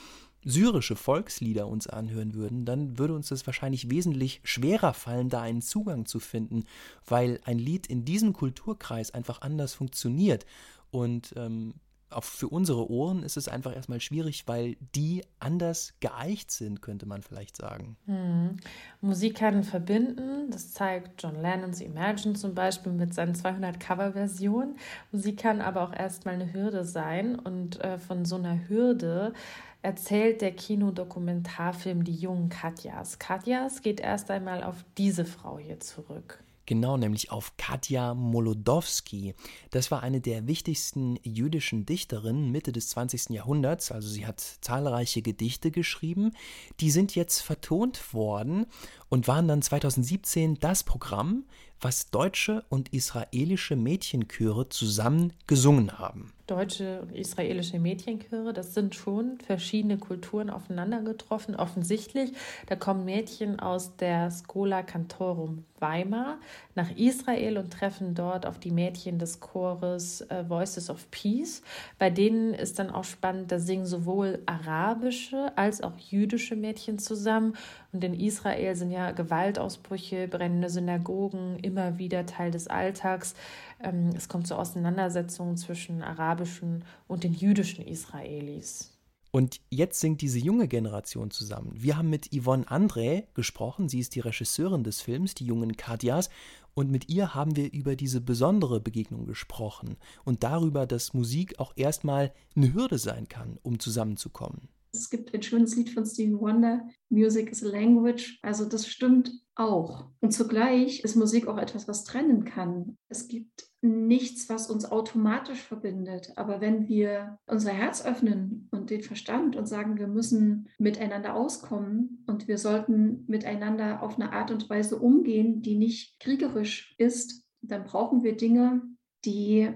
syrische 0.46 0.94
Volkslieder 0.94 1.66
uns 1.66 1.88
anhören 1.88 2.32
würden, 2.34 2.64
dann 2.64 2.98
würde 2.98 3.14
uns 3.14 3.28
das 3.28 3.46
wahrscheinlich 3.46 3.90
wesentlich 3.90 4.40
schwerer 4.44 4.94
fallen, 4.94 5.28
da 5.28 5.42
einen 5.42 5.60
Zugang 5.60 6.06
zu 6.06 6.20
finden, 6.20 6.64
weil 7.04 7.40
ein 7.44 7.58
Lied 7.58 7.88
in 7.88 8.04
diesem 8.04 8.32
Kulturkreis 8.32 9.10
einfach 9.10 9.40
anders 9.40 9.74
funktioniert. 9.74 10.46
Und 10.92 11.34
ähm, 11.36 11.74
auch 12.16 12.24
für 12.24 12.48
unsere 12.48 12.90
Ohren 12.90 13.22
ist 13.22 13.36
es 13.36 13.48
einfach 13.48 13.74
erstmal 13.74 14.00
schwierig, 14.00 14.48
weil 14.48 14.76
die 14.94 15.24
anders 15.38 15.94
geeicht 16.00 16.50
sind, 16.50 16.80
könnte 16.80 17.06
man 17.06 17.22
vielleicht 17.22 17.56
sagen. 17.56 17.96
Hm. 18.06 18.56
Musik 19.00 19.36
kann 19.36 19.62
verbinden, 19.62 20.50
das 20.50 20.72
zeigt 20.72 21.22
John 21.22 21.40
Lennons 21.40 21.80
Imagine 21.80 22.34
zum 22.34 22.54
Beispiel 22.54 22.92
mit 22.92 23.14
seinen 23.14 23.34
200 23.34 23.78
Coverversionen. 23.78 24.76
Musik 25.12 25.38
kann 25.38 25.60
aber 25.60 25.82
auch 25.82 25.92
erstmal 25.92 26.34
eine 26.34 26.52
Hürde 26.52 26.84
sein 26.84 27.38
und 27.38 27.80
äh, 27.80 27.98
von 27.98 28.24
so 28.24 28.36
einer 28.36 28.68
Hürde 28.68 29.34
erzählt 29.82 30.40
der 30.40 30.52
Kinodokumentarfilm 30.52 32.02
Die 32.02 32.14
jungen 32.14 32.48
Katjas. 32.48 33.18
Katjas 33.18 33.82
geht 33.82 34.00
erst 34.00 34.30
einmal 34.30 34.64
auf 34.64 34.84
diese 34.96 35.24
Frau 35.24 35.58
hier 35.58 35.80
zurück. 35.80 36.42
Genau, 36.66 36.96
nämlich 36.96 37.30
auf 37.30 37.56
Katja 37.56 38.12
Molodowski. 38.14 39.34
Das 39.70 39.92
war 39.92 40.02
eine 40.02 40.20
der 40.20 40.48
wichtigsten 40.48 41.16
jüdischen 41.22 41.86
Dichterinnen 41.86 42.50
Mitte 42.50 42.72
des 42.72 42.88
20. 42.88 43.30
Jahrhunderts. 43.30 43.92
Also 43.92 44.08
sie 44.08 44.26
hat 44.26 44.40
zahlreiche 44.60 45.22
Gedichte 45.22 45.70
geschrieben. 45.70 46.32
Die 46.80 46.90
sind 46.90 47.14
jetzt 47.14 47.40
vertont 47.40 48.12
worden 48.12 48.66
und 49.08 49.28
waren 49.28 49.46
dann 49.46 49.62
2017 49.62 50.58
das 50.58 50.82
Programm, 50.82 51.44
was 51.80 52.10
deutsche 52.10 52.64
und 52.68 52.92
israelische 52.92 53.76
Mädchenchöre 53.76 54.68
zusammen 54.68 55.32
gesungen 55.46 55.98
haben 55.98 56.32
deutsche 56.46 57.02
und 57.02 57.12
israelische 57.12 57.78
Mädchenchöre. 57.78 58.52
Das 58.52 58.74
sind 58.74 58.94
schon 58.94 59.38
verschiedene 59.40 59.98
Kulturen 59.98 60.50
aufeinander 60.50 61.02
getroffen, 61.02 61.56
offensichtlich. 61.56 62.32
Da 62.66 62.76
kommen 62.76 63.04
Mädchen 63.04 63.58
aus 63.58 63.96
der 63.96 64.30
Schola 64.30 64.82
Cantorum 64.82 65.64
Weimar 65.78 66.38
nach 66.74 66.90
Israel 66.96 67.58
und 67.58 67.72
treffen 67.72 68.14
dort 68.14 68.46
auf 68.46 68.58
die 68.58 68.70
Mädchen 68.70 69.18
des 69.18 69.40
Chores 69.40 70.22
äh, 70.22 70.48
Voices 70.48 70.90
of 70.90 71.10
Peace. 71.10 71.62
Bei 71.98 72.10
denen 72.10 72.54
ist 72.54 72.78
dann 72.78 72.90
auch 72.90 73.04
spannend, 73.04 73.52
da 73.52 73.58
singen 73.58 73.86
sowohl 73.86 74.40
arabische 74.46 75.52
als 75.56 75.82
auch 75.82 75.98
jüdische 75.98 76.56
Mädchen 76.56 76.98
zusammen. 76.98 77.54
Und 77.92 78.04
in 78.04 78.14
Israel 78.14 78.74
sind 78.74 78.90
ja 78.90 79.10
Gewaltausbrüche, 79.10 80.28
brennende 80.28 80.68
Synagogen 80.68 81.58
immer 81.60 81.98
wieder 81.98 82.26
Teil 82.26 82.50
des 82.50 82.68
Alltags. 82.68 83.34
Ähm, 83.80 84.10
es 84.16 84.28
kommt 84.28 84.46
zu 84.46 84.56
Auseinandersetzungen 84.56 85.56
zwischen 85.56 86.02
arabischen 86.02 86.84
und 87.06 87.24
den 87.24 87.34
jüdischen 87.34 87.86
Israelis. 87.86 88.92
Und 89.36 89.60
jetzt 89.68 90.00
singt 90.00 90.22
diese 90.22 90.38
junge 90.38 90.66
Generation 90.66 91.30
zusammen. 91.30 91.72
Wir 91.74 91.98
haben 91.98 92.08
mit 92.08 92.30
Yvonne 92.32 92.64
André 92.64 93.24
gesprochen. 93.34 93.88
Sie 93.88 94.00
ist 94.00 94.14
die 94.14 94.20
Regisseurin 94.20 94.82
des 94.82 95.02
Films, 95.02 95.34
die 95.34 95.44
jungen 95.44 95.76
Kadias. 95.76 96.30
Und 96.72 96.90
mit 96.90 97.10
ihr 97.10 97.34
haben 97.34 97.54
wir 97.56 97.70
über 97.72 97.96
diese 97.96 98.20
besondere 98.20 98.80
Begegnung 98.80 99.26
gesprochen 99.26 99.96
und 100.24 100.42
darüber, 100.42 100.86
dass 100.86 101.14
Musik 101.14 101.58
auch 101.58 101.72
erstmal 101.76 102.32
eine 102.54 102.72
Hürde 102.72 102.98
sein 102.98 103.28
kann, 103.28 103.58
um 103.62 103.78
zusammenzukommen. 103.78 104.68
Es 104.92 105.10
gibt 105.10 105.34
ein 105.34 105.42
schönes 105.42 105.76
Lied 105.76 105.90
von 105.90 106.04
Stevie 106.04 106.38
Wonder, 106.38 106.86
Music 107.08 107.50
is 107.50 107.64
a 107.64 107.68
Language. 107.68 108.38
Also 108.42 108.64
das 108.64 108.86
stimmt 108.86 109.30
auch. 109.54 110.10
Und 110.20 110.32
zugleich 110.32 111.00
ist 111.00 111.16
Musik 111.16 111.48
auch 111.48 111.58
etwas, 111.58 111.88
was 111.88 112.04
trennen 112.04 112.44
kann. 112.44 112.96
Es 113.08 113.28
gibt 113.28 113.68
nichts, 113.80 114.48
was 114.48 114.70
uns 114.70 114.84
automatisch 114.90 115.62
verbindet. 115.62 116.32
Aber 116.36 116.60
wenn 116.60 116.88
wir 116.88 117.38
unser 117.46 117.72
Herz 117.72 118.04
öffnen 118.04 118.68
und 118.70 118.90
den 118.90 119.02
Verstand 119.02 119.56
und 119.56 119.66
sagen, 119.66 119.98
wir 119.98 120.08
müssen 120.08 120.68
miteinander 120.78 121.34
auskommen 121.34 122.24
und 122.26 122.48
wir 122.48 122.58
sollten 122.58 123.24
miteinander 123.28 124.02
auf 124.02 124.16
eine 124.16 124.32
Art 124.32 124.50
und 124.50 124.68
Weise 124.68 124.98
umgehen, 124.98 125.62
die 125.62 125.76
nicht 125.76 126.20
kriegerisch 126.20 126.94
ist, 126.98 127.44
dann 127.62 127.84
brauchen 127.84 128.22
wir 128.22 128.36
Dinge, 128.36 128.82
die 129.24 129.70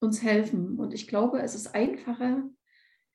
uns 0.00 0.22
helfen. 0.22 0.78
Und 0.78 0.94
ich 0.94 1.06
glaube, 1.06 1.40
es 1.40 1.54
ist 1.54 1.74
einfacher, 1.74 2.44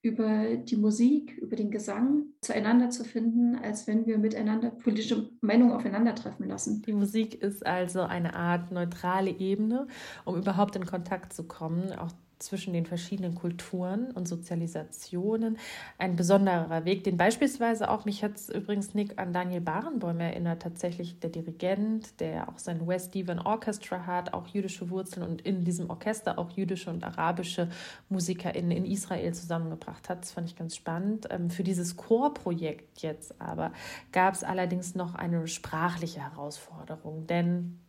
über 0.02 0.56
die 0.56 0.78
Musik, 0.78 1.38
über 1.38 1.56
den 1.56 1.70
Gesang 1.70 2.26
zueinander 2.42 2.90
zu 2.90 3.04
finden, 3.04 3.56
als 3.56 3.86
wenn 3.86 4.08
wir 4.08 4.18
miteinander 4.18 4.72
politische 4.72 5.30
Meinungen 5.42 5.74
aufeinandertreffen 5.74 6.48
lassen. 6.48 6.82
Die 6.82 6.94
Musik 6.94 7.36
ist 7.42 7.66
also 7.66 8.02
eine 8.02 8.36
Art 8.36 8.72
neutrale 8.72 9.30
Ebene, 9.30 9.88
um 10.26 10.38
überhaupt 10.38 10.76
in 10.76 10.86
Kontakt 10.86 11.34
zu 11.34 11.48
kommen, 11.48 11.94
auch 11.94 12.12
zwischen 12.42 12.74
den 12.74 12.86
verschiedenen 12.86 13.36
Kulturen 13.36 14.12
und 14.12 14.28
Sozialisationen 14.28 15.58
ein 15.98 16.16
besonderer 16.16 16.86
Weg, 16.86 17.04
den 17.04 17.18
beispielsweise 17.18 17.90
auch, 17.90 18.06
mich 18.06 18.24
hat 18.24 18.34
übrigens 18.54 18.94
Nick 18.94 19.20
an 19.20 19.34
Daniel 19.34 19.62
Barenboim 19.62 20.20
erinnert, 20.20 20.62
tatsächlich 20.62 21.20
der 21.20 21.30
Dirigent, 21.30 22.20
der 22.20 22.50
auch 22.50 22.58
sein 22.58 22.86
West 22.88 23.10
Stephen 23.10 23.40
Orchestra 23.40 24.06
hat, 24.06 24.34
auch 24.34 24.48
jüdische 24.48 24.90
Wurzeln 24.90 25.28
und 25.28 25.42
in 25.42 25.64
diesem 25.64 25.90
Orchester 25.90 26.40
auch 26.40 26.52
jüdische 26.52 26.90
und 26.90 27.04
arabische 27.04 27.70
MusikerInnen 28.10 28.72
in 28.72 28.86
Israel 28.86 29.34
zusammengebracht 29.34 30.10
hat. 30.10 30.22
Das 30.22 30.32
fand 30.32 30.50
ich 30.50 30.56
ganz 30.56 30.76
spannend. 30.76 31.28
Ähm, 31.30 31.50
für 31.50 31.64
dieses 31.64 31.98
Chorprojekt 31.98 33.02
jetzt 33.02 33.40
aber 33.42 33.72
gab 34.12 34.34
es 34.34 34.44
allerdings 34.44 34.96
noch 34.96 35.16
eine 35.16 35.48
sprachliche 35.48 36.22
Herausforderung, 36.22 37.28
denn 37.28 37.80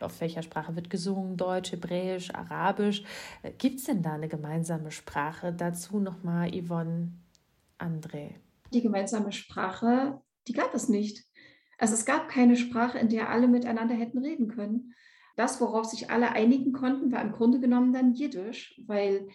auf 0.00 0.20
welcher 0.20 0.42
Sprache 0.42 0.74
wird 0.76 0.90
gesungen? 0.90 1.36
Deutsch, 1.36 1.72
Hebräisch, 1.72 2.34
Arabisch. 2.34 3.02
Äh, 3.42 3.52
Gibt 3.52 3.80
es 3.80 3.84
denn 3.84 4.02
da 4.02 4.14
eine 4.14 4.28
gemeinsame 4.28 4.90
Sprache? 4.90 5.52
Dazu 5.52 5.98
nochmal 5.98 6.50
Yvonne 6.50 7.12
André. 7.78 8.34
Die 8.72 8.82
gemeinsame 8.82 9.32
Sprache, 9.32 10.20
die 10.48 10.52
gab 10.52 10.74
es 10.74 10.88
nicht. 10.88 11.24
Also 11.78 11.94
es 11.94 12.04
gab 12.04 12.28
keine 12.28 12.56
Sprache, 12.56 12.98
in 12.98 13.08
der 13.08 13.30
alle 13.30 13.48
miteinander 13.48 13.94
hätten 13.94 14.18
reden 14.18 14.48
können. 14.48 14.94
Das, 15.36 15.60
worauf 15.60 15.86
sich 15.86 16.10
alle 16.10 16.30
einigen 16.30 16.72
konnten, 16.72 17.10
war 17.10 17.20
im 17.20 17.32
Grunde 17.32 17.60
genommen 17.60 17.92
dann 17.92 18.14
Jiddisch, 18.14 18.80
weil 18.86 19.28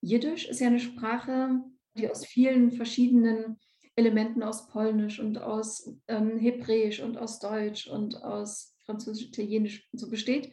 Jiddisch 0.00 0.48
ist 0.48 0.60
ja 0.60 0.66
eine 0.66 0.80
Sprache, 0.80 1.60
die 1.96 2.10
aus 2.10 2.26
vielen 2.26 2.72
verschiedenen 2.72 3.58
Elementen 3.96 4.42
aus 4.42 4.68
Polnisch 4.68 5.20
und 5.20 5.38
aus 5.38 5.96
ähm, 6.08 6.36
Hebräisch 6.36 7.00
und 7.00 7.16
aus 7.16 7.38
Deutsch 7.38 7.86
und 7.86 8.22
aus 8.24 8.73
Französisch, 8.86 9.26
Italienisch 9.26 9.88
so 9.92 10.08
besteht. 10.08 10.52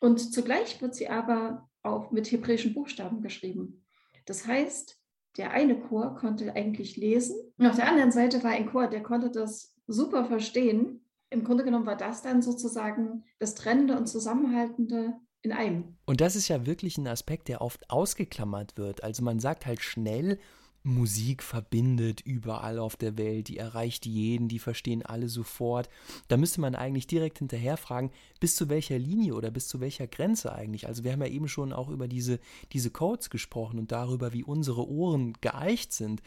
Und 0.00 0.18
zugleich 0.18 0.80
wird 0.82 0.94
sie 0.94 1.08
aber 1.08 1.68
auch 1.82 2.10
mit 2.10 2.30
hebräischen 2.30 2.74
Buchstaben 2.74 3.22
geschrieben. 3.22 3.84
Das 4.26 4.46
heißt, 4.46 4.98
der 5.36 5.52
eine 5.52 5.80
Chor 5.80 6.14
konnte 6.16 6.54
eigentlich 6.54 6.96
lesen 6.96 7.36
und 7.56 7.66
auf 7.66 7.76
der 7.76 7.88
anderen 7.88 8.12
Seite 8.12 8.42
war 8.44 8.50
ein 8.50 8.66
Chor, 8.66 8.86
der 8.86 9.02
konnte 9.02 9.30
das 9.30 9.74
super 9.86 10.24
verstehen. 10.24 11.04
Im 11.30 11.44
Grunde 11.44 11.64
genommen 11.64 11.86
war 11.86 11.96
das 11.96 12.22
dann 12.22 12.42
sozusagen 12.42 13.24
das 13.38 13.54
Trennende 13.54 13.96
und 13.96 14.06
Zusammenhaltende 14.06 15.14
in 15.40 15.52
einem. 15.52 15.96
Und 16.04 16.20
das 16.20 16.36
ist 16.36 16.48
ja 16.48 16.66
wirklich 16.66 16.98
ein 16.98 17.06
Aspekt, 17.06 17.48
der 17.48 17.62
oft 17.62 17.90
ausgeklammert 17.90 18.76
wird. 18.76 19.02
Also 19.02 19.24
man 19.24 19.40
sagt 19.40 19.66
halt 19.66 19.80
schnell, 19.80 20.38
Musik 20.84 21.42
verbindet 21.42 22.20
überall 22.20 22.78
auf 22.78 22.96
der 22.96 23.16
Welt, 23.16 23.48
die 23.48 23.56
erreicht 23.56 24.04
jeden, 24.04 24.48
die 24.48 24.58
verstehen 24.58 25.04
alle 25.04 25.28
sofort. 25.28 25.88
Da 26.28 26.36
müsste 26.36 26.60
man 26.60 26.74
eigentlich 26.74 27.06
direkt 27.06 27.38
hinterher 27.38 27.76
fragen, 27.76 28.10
bis 28.40 28.56
zu 28.56 28.68
welcher 28.68 28.98
Linie 28.98 29.34
oder 29.34 29.50
bis 29.50 29.68
zu 29.68 29.80
welcher 29.80 30.08
Grenze 30.08 30.52
eigentlich. 30.52 30.88
Also 30.88 31.04
wir 31.04 31.12
haben 31.12 31.22
ja 31.22 31.28
eben 31.28 31.48
schon 31.48 31.72
auch 31.72 31.88
über 31.88 32.08
diese, 32.08 32.40
diese 32.72 32.90
Codes 32.90 33.30
gesprochen 33.30 33.78
und 33.78 33.92
darüber, 33.92 34.32
wie 34.32 34.42
unsere 34.42 34.88
Ohren 34.88 35.34
geeicht 35.40 35.92
sind. 35.92 36.22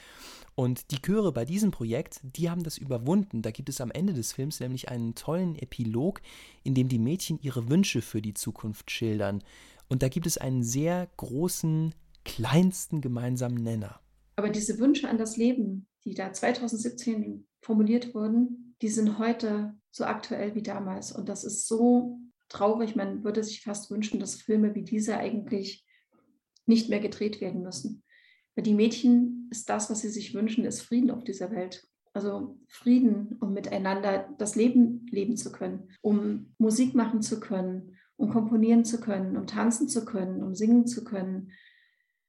Und 0.55 0.91
die 0.91 1.01
Chöre 1.01 1.33
bei 1.33 1.43
diesem 1.43 1.71
Projekt, 1.71 2.21
die 2.23 2.49
haben 2.49 2.63
das 2.63 2.77
überwunden. 2.77 3.41
Da 3.41 3.51
gibt 3.51 3.67
es 3.67 3.81
am 3.81 3.91
Ende 3.91 4.13
des 4.13 4.31
Films 4.31 4.61
nämlich 4.61 4.87
einen 4.87 5.15
tollen 5.15 5.57
Epilog, 5.57 6.21
in 6.63 6.75
dem 6.75 6.87
die 6.87 6.99
Mädchen 6.99 7.39
ihre 7.41 7.69
Wünsche 7.69 8.01
für 8.01 8.21
die 8.21 8.33
Zukunft 8.33 8.89
schildern. 8.89 9.43
Und 9.89 10.01
da 10.01 10.07
gibt 10.07 10.27
es 10.27 10.37
einen 10.37 10.63
sehr 10.63 11.09
großen, 11.17 11.93
kleinsten 12.23 13.01
gemeinsamen 13.01 13.61
Nenner. 13.61 13.99
Aber 14.35 14.49
diese 14.49 14.79
Wünsche 14.79 15.09
an 15.09 15.17
das 15.17 15.37
Leben, 15.37 15.87
die 16.03 16.13
da 16.13 16.31
2017 16.31 17.47
formuliert 17.61 18.13
wurden, 18.13 18.75
die 18.81 18.89
sind 18.89 19.17
heute 19.17 19.75
so 19.91 20.03
aktuell 20.05 20.55
wie 20.55 20.63
damals. 20.63 21.11
Und 21.11 21.29
das 21.29 21.43
ist 21.43 21.67
so 21.67 22.19
traurig. 22.49 22.95
Man 22.95 23.23
würde 23.23 23.43
sich 23.43 23.61
fast 23.61 23.89
wünschen, 23.89 24.19
dass 24.19 24.35
Filme 24.35 24.75
wie 24.75 24.83
diese 24.83 25.17
eigentlich 25.17 25.85
nicht 26.65 26.89
mehr 26.89 26.99
gedreht 26.99 27.41
werden 27.41 27.61
müssen. 27.61 28.03
Weil 28.55 28.63
die 28.63 28.73
Mädchen 28.73 29.47
ist 29.51 29.69
das, 29.69 29.89
was 29.89 30.01
sie 30.01 30.09
sich 30.09 30.33
wünschen, 30.33 30.65
ist 30.65 30.81
Frieden 30.81 31.11
auf 31.11 31.23
dieser 31.23 31.51
Welt. 31.51 31.87
Also 32.13 32.57
Frieden, 32.69 33.37
um 33.41 33.53
miteinander 33.53 34.33
das 34.37 34.55
Leben 34.55 35.05
leben 35.11 35.35
zu 35.35 35.51
können, 35.51 35.89
um 36.01 36.53
Musik 36.57 36.95
machen 36.95 37.21
zu 37.21 37.39
können, 37.41 37.97
um 38.15 38.29
komponieren 38.29 38.85
zu 38.85 39.01
können, 39.01 39.35
um 39.35 39.47
tanzen 39.47 39.89
zu 39.89 40.05
können, 40.05 40.41
um 40.41 40.55
singen 40.55 40.87
zu 40.87 41.03
können, 41.03 41.51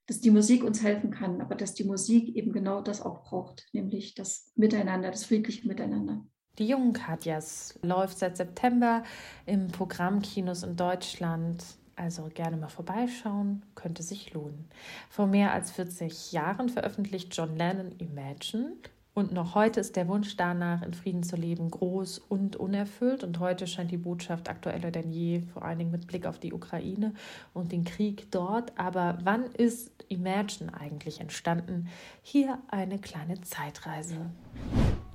dass 0.07 0.21
die 0.21 0.31
Musik 0.31 0.63
uns 0.65 0.83
helfen 0.83 1.11
kann, 1.11 1.41
aber 1.41 1.55
dass 1.55 1.75
die 1.75 1.85
Musik 1.85 2.35
eben 2.37 2.53
genau 2.53 2.81
das 2.81 3.03
auch 3.03 3.25
braucht, 3.25 3.67
nämlich 3.73 4.15
das 4.15 4.53
Miteinander, 4.55 5.11
das 5.11 5.25
friedliche 5.25 5.67
Miteinander. 5.67 6.25
Die 6.59 6.67
jungen 6.67 6.93
Katjas 6.93 7.79
läuft 7.83 8.19
seit 8.19 8.37
September 8.37 9.03
im 9.45 9.69
Programm 9.69 10.23
Kinos 10.23 10.63
in 10.63 10.77
Deutschland. 10.77 11.63
Also 11.97 12.29
gerne 12.33 12.57
mal 12.57 12.69
vorbeischauen, 12.69 13.65
könnte 13.75 14.03
sich 14.03 14.33
lohnen. 14.35 14.69
Vor 15.09 15.27
mehr 15.27 15.53
als 15.53 15.71
40 15.71 16.33
Jahren 16.33 16.69
veröffentlicht 16.69 17.35
John 17.35 17.57
Lennon 17.57 17.93
Imagine 17.99 18.77
und 19.17 19.33
noch 19.33 19.55
heute 19.55 19.81
ist 19.81 19.97
der 19.97 20.09
Wunsch 20.09 20.37
danach, 20.37 20.83
in 20.83 20.93
Frieden 20.93 21.23
zu 21.23 21.37
leben, 21.37 21.71
groß 21.71 22.19
und 22.19 22.57
unerfüllt. 22.57 23.25
Und 23.25 23.41
heute 23.41 23.67
scheint 23.67 23.91
die 23.91 23.97
Botschaft 23.97 24.51
aktueller 24.51 24.91
denn 24.91 25.11
je, 25.11 25.41
vor 25.55 25.63
allen 25.65 25.79
Dingen 25.79 25.91
mit 25.91 26.07
Blick 26.07 26.27
auf 26.27 26.39
die 26.39 26.53
Ukraine 26.53 27.15
und 27.55 27.73
den 27.73 27.85
Krieg 27.85 28.31
dort. 28.31 28.79
Aber 28.79 29.17
wann 29.25 29.47
ist 29.47 29.91
Imagine 30.09 30.75
eigentlich 30.79 31.19
entstanden? 31.21 31.89
Hier 32.21 32.59
eine 32.69 32.99
kleine 32.99 33.41
Zeitreise. 33.41 34.31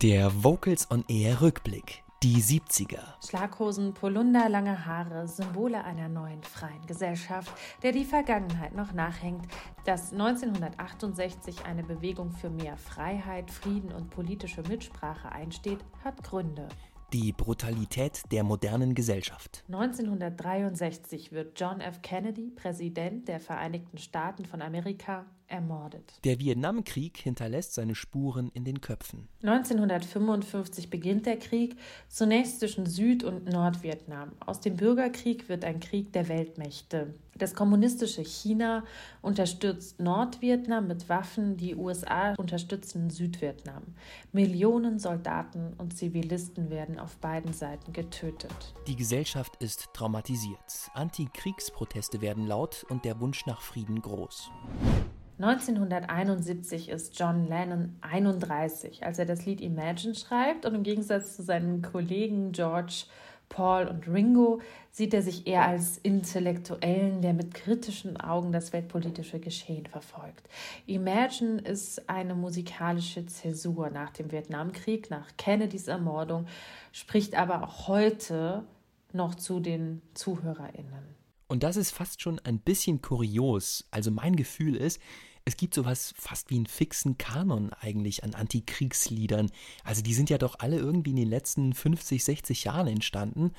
Der 0.01 0.43
Vocals 0.43 0.89
on 0.89 1.05
Air 1.08 1.41
Rückblick. 1.41 2.03
Die 2.24 2.40
70er. 2.40 3.01
Schlaghosen, 3.28 3.96
Polunder, 3.96 4.48
lange 4.48 4.86
Haare, 4.86 5.28
Symbole 5.28 5.84
einer 5.84 6.08
neuen 6.08 6.44
freien 6.44 6.86
Gesellschaft, 6.86 7.51
der 7.82 7.94
die 7.94 8.06
Vergangenheit 8.06 8.75
noch 8.75 8.94
nachhängt. 8.94 9.48
Dass 9.86 10.12
1968 10.12 11.66
eine 11.66 11.82
Bewegung 11.82 12.32
für 12.32 12.51
mehr 12.51 12.78
Freiheit, 12.78 13.50
Frieden 13.50 13.92
und 13.92 14.12
politische 14.12 14.62
Mitsprache 14.62 15.32
einsteht, 15.32 15.80
hat 16.04 16.22
Gründe. 16.22 16.70
Die 17.13 17.34
Brutalität 17.34 18.22
der 18.32 18.46
modernen 18.46 18.96
Gesellschaft. 18.96 19.65
1963 19.68 21.34
wird 21.34 21.60
John 21.60 21.82
F. 21.82 22.01
Kennedy, 22.01 22.51
Präsident 22.56 23.27
der 23.27 23.41
Vereinigten 23.41 23.98
Staaten 23.98 24.46
von 24.46 24.62
Amerika, 24.62 25.25
ermordet. 25.48 26.13
Der 26.24 26.39
Vietnamkrieg 26.39 27.18
hinterlässt 27.18 27.74
seine 27.74 27.96
Spuren 27.96 28.50
in 28.53 28.63
den 28.63 28.80
Köpfen. 28.80 29.27
1955 29.44 30.89
beginnt 30.89 31.25
der 31.25 31.38
Krieg, 31.38 31.75
zunächst 32.08 32.62
zwischen 32.62 32.86
Süd- 32.86 33.25
und 33.25 33.46
Nordvietnam. 33.46 34.32
Aus 34.39 34.62
dem 34.62 34.77
Bürgerkrieg 34.77 35.50
wird 35.50 35.65
ein 35.65 35.82
Krieg 35.82 36.13
der 36.13 36.30
Weltmächte. 36.30 37.13
Das 37.41 37.55
kommunistische 37.55 38.21
China 38.21 38.83
unterstützt 39.24 40.00
Nordvietnam 40.00 40.86
mit 40.86 41.10
Waffen, 41.10 41.57
die 41.57 41.75
USA 41.75 42.36
unterstützen 42.36 43.10
Südvietnam. 43.10 43.81
Millionen 44.31 45.00
Soldaten 45.00 45.74
und 45.79 45.98
Zivilisten 45.98 46.69
werden 46.69 47.00
auf 47.00 47.17
beiden 47.17 47.51
Seiten 47.51 47.93
getötet. 47.93 48.53
Die 48.86 48.95
Gesellschaft 48.95 49.55
ist 49.55 49.88
traumatisiert. 49.91 50.91
Antikriegsproteste 50.93 52.21
werden 52.21 52.45
laut 52.45 52.86
und 52.89 53.05
der 53.05 53.19
Wunsch 53.19 53.48
nach 53.48 53.62
Frieden 53.62 54.03
groß. 54.03 54.51
1971 55.39 56.89
ist 56.89 57.19
John 57.19 57.48
Lennon 57.48 57.95
31, 58.01 59.03
als 59.03 59.18
er 59.18 59.25
das 59.25 59.48
Lied 59.48 59.61
Imagine 59.61 60.13
schreibt 60.13 60.68
und 60.68 60.75
im 60.75 60.83
Gegensatz 60.83 61.35
zu 61.35 61.42
seinen 61.42 61.81
Kollegen 61.81 62.51
George, 62.51 63.05
Paul 63.51 63.87
und 63.87 64.07
Ringo 64.07 64.61
sieht 64.92 65.14
er 65.14 65.22
sich 65.22 65.46
eher 65.46 65.68
als 65.68 65.98
Intellektuellen, 65.98 67.22
der 67.22 67.33
mit 67.33 67.53
kritischen 67.53 68.18
Augen 68.18 68.53
das 68.53 68.72
weltpolitische 68.72 69.40
Geschehen 69.40 69.85
verfolgt. 69.85 70.48
Imagine 70.87 71.59
ist 71.61 72.09
eine 72.09 72.33
musikalische 72.33 73.25
Zäsur 73.25 73.90
nach 73.90 74.11
dem 74.11 74.31
Vietnamkrieg, 74.31 75.09
nach 75.09 75.27
Kennedys 75.37 75.87
Ermordung, 75.87 76.48
spricht 76.94 77.35
aber 77.35 77.64
auch 77.64 77.90
heute 77.90 78.64
noch 79.11 79.35
zu 79.35 79.59
den 79.59 80.01
ZuhörerInnen. 80.14 81.22
Und 81.50 81.64
das 81.64 81.75
ist 81.75 81.92
fast 81.92 82.22
schon 82.22 82.40
ein 82.46 82.59
bisschen 82.59 83.01
kurios. 83.01 83.85
Also 83.92 84.11
mein 84.11 84.37
Gefühl 84.37 84.77
ist, 84.77 85.01
es 85.46 85.58
gibt 85.58 85.74
sowas 85.74 86.14
fast 86.18 86.50
wie 86.50 86.56
einen 86.56 86.68
fixen 86.68 87.18
Kanon 87.18 87.72
eigentlich 87.80 88.24
an 88.24 88.36
Antikriegsliedern. 88.36 89.51
Also 89.84 90.01
die 90.01 90.14
sind 90.14 90.30
ja 90.30 90.38
doch 90.38 90.56
alle 90.60 90.77
irgendwie 90.77 91.12
in 91.12 91.16
den 91.16 91.30
letzten 91.30 91.74
50, 91.74 92.24
60 92.24 92.64
Jahren 92.64 92.88
entstanden. 92.88 93.51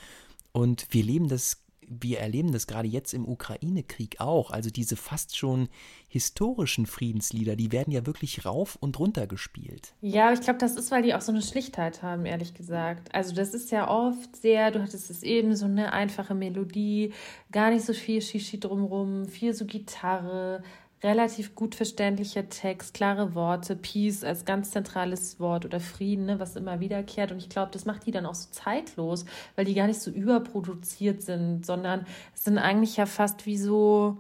Und 0.53 0.87
wir 0.90 1.03
leben 1.03 1.29
das, 1.29 1.62
wir 1.81 2.21
erleben 2.21 2.53
das 2.53 2.66
gerade 2.66 2.87
jetzt 2.87 3.14
im 3.14 3.27
Ukraine-Krieg 3.27 4.21
auch. 4.21 4.51
Also 4.51 4.71
diese 4.71 4.97
fast 4.97 5.37
schon 5.37 5.68
historischen 6.09 6.87
Friedenslieder, 6.87 7.57
die 7.57 7.73
werden 7.73 7.92
ja 7.92 8.07
wirklich 8.07 8.45
rauf 8.45 8.77
und 8.81 8.99
runter 8.99 9.27
gespielt. 9.27 9.95
Ja, 10.03 10.33
ich 10.33 10.40
glaube, 10.40 10.59
das 10.59 10.77
ist, 10.77 10.90
weil 10.92 11.03
die 11.03 11.14
auch 11.14 11.21
so 11.21 11.33
eine 11.33 11.42
Schlichtheit 11.42 12.03
haben, 12.03 12.27
ehrlich 12.27 12.55
gesagt. 12.55 13.12
Also 13.14 13.35
das 13.35 13.55
ist 13.55 13.73
ja 13.73 13.88
oft 13.88 14.37
sehr, 14.37 14.71
du 14.71 14.83
hattest 14.83 15.11
es 15.11 15.23
eben, 15.23 15.57
so 15.57 15.64
eine 15.64 15.92
einfache 15.92 16.35
Melodie, 16.35 17.12
gar 17.51 17.71
nicht 17.71 17.85
so 17.85 17.92
viel 17.92 18.23
Shishi 18.23 18.61
drumrum, 18.61 19.27
viel 19.27 19.53
so 19.53 19.66
Gitarre, 19.66 20.62
relativ 21.02 21.54
gut 21.54 21.74
verständlicher 21.74 22.48
Text, 22.48 22.94
klare 22.94 23.34
Worte, 23.34 23.76
Peace 23.76 24.22
als 24.24 24.44
ganz 24.44 24.70
zentrales 24.70 25.40
Wort 25.40 25.64
oder 25.64 25.80
Frieden, 25.80 26.26
ne, 26.26 26.38
was 26.38 26.56
immer 26.56 26.80
wiederkehrt. 26.80 27.32
Und 27.32 27.38
ich 27.38 27.48
glaube, 27.48 27.72
das 27.72 27.84
macht 27.84 28.06
die 28.06 28.12
dann 28.12 28.26
auch 28.26 28.34
so 28.34 28.50
zeitlos, 28.50 29.24
weil 29.56 29.64
die 29.64 29.74
gar 29.74 29.88
nicht 29.88 30.00
so 30.00 30.10
überproduziert 30.10 31.22
sind, 31.22 31.66
sondern 31.66 32.06
sind 32.34 32.58
eigentlich 32.58 32.96
ja 32.96 33.06
fast 33.06 33.46
wie 33.46 33.56
so, 33.56 34.18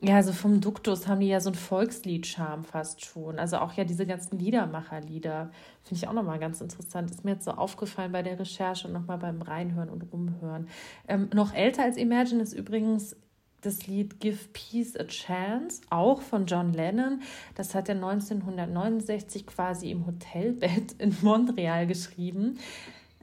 ja, 0.00 0.16
also 0.16 0.32
vom 0.32 0.60
Duktus 0.60 1.06
haben 1.06 1.20
die 1.20 1.28
ja 1.28 1.40
so 1.40 1.50
ein 1.50 1.54
Volkslied-Charme 1.54 2.64
fast 2.64 3.04
schon. 3.04 3.38
Also 3.38 3.58
auch 3.58 3.72
ja 3.74 3.84
diese 3.84 4.04
ganzen 4.04 4.38
Liedermacherlieder. 4.38 5.50
Finde 5.84 6.02
ich 6.02 6.08
auch 6.08 6.12
nochmal 6.12 6.40
ganz 6.40 6.60
interessant. 6.60 7.10
Ist 7.10 7.24
mir 7.24 7.32
jetzt 7.32 7.44
so 7.44 7.52
aufgefallen 7.52 8.12
bei 8.12 8.22
der 8.22 8.38
Recherche 8.38 8.86
und 8.88 8.94
nochmal 8.94 9.18
beim 9.18 9.40
Reinhören 9.40 9.88
und 9.88 10.02
Rumhören. 10.12 10.68
Ähm, 11.08 11.30
noch 11.32 11.54
älter 11.54 11.84
als 11.84 11.96
Imagine 11.96 12.42
ist 12.42 12.52
übrigens 12.52 13.16
das 13.62 13.86
Lied 13.86 14.20
Give 14.20 14.38
Peace 14.52 14.96
a 14.96 15.04
Chance, 15.04 15.82
auch 15.88 16.20
von 16.20 16.46
John 16.46 16.72
Lennon. 16.72 17.22
Das 17.54 17.74
hat 17.74 17.88
er 17.88 17.94
1969 17.94 19.46
quasi 19.46 19.90
im 19.90 20.06
Hotelbett 20.06 20.92
in 20.98 21.16
Montreal 21.22 21.86
geschrieben. 21.86 22.58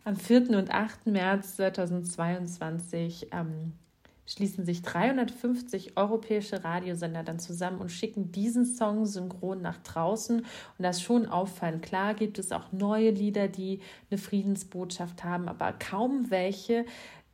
Am 0.06 0.15
4. 0.15 0.49
und 0.58 0.71
8. 0.71 1.08
März 1.08 1.58
2022 1.58 3.28
ähm, 3.32 3.73
schließen 4.30 4.63
sich 4.63 4.82
350 4.84 5.97
europäische 5.97 6.63
Radiosender 6.63 7.23
dann 7.23 7.39
zusammen 7.39 7.80
und 7.80 7.91
schicken 7.91 8.32
diesen 8.32 8.65
Song 8.65 9.06
synchron 9.06 9.62
nach 9.62 9.78
draußen. 9.78 10.39
Und 10.39 10.45
das 10.78 10.97
ist 10.97 11.04
schon 11.04 11.25
auffallend. 11.25 11.82
Klar 11.82 12.13
gibt 12.13 12.38
es 12.38 12.52
auch 12.52 12.71
neue 12.71 13.10
Lieder, 13.10 13.47
die 13.47 13.82
eine 14.10 14.19
Friedensbotschaft 14.19 15.23
haben, 15.23 15.49
aber 15.49 15.73
kaum 15.73 16.30
welche, 16.30 16.86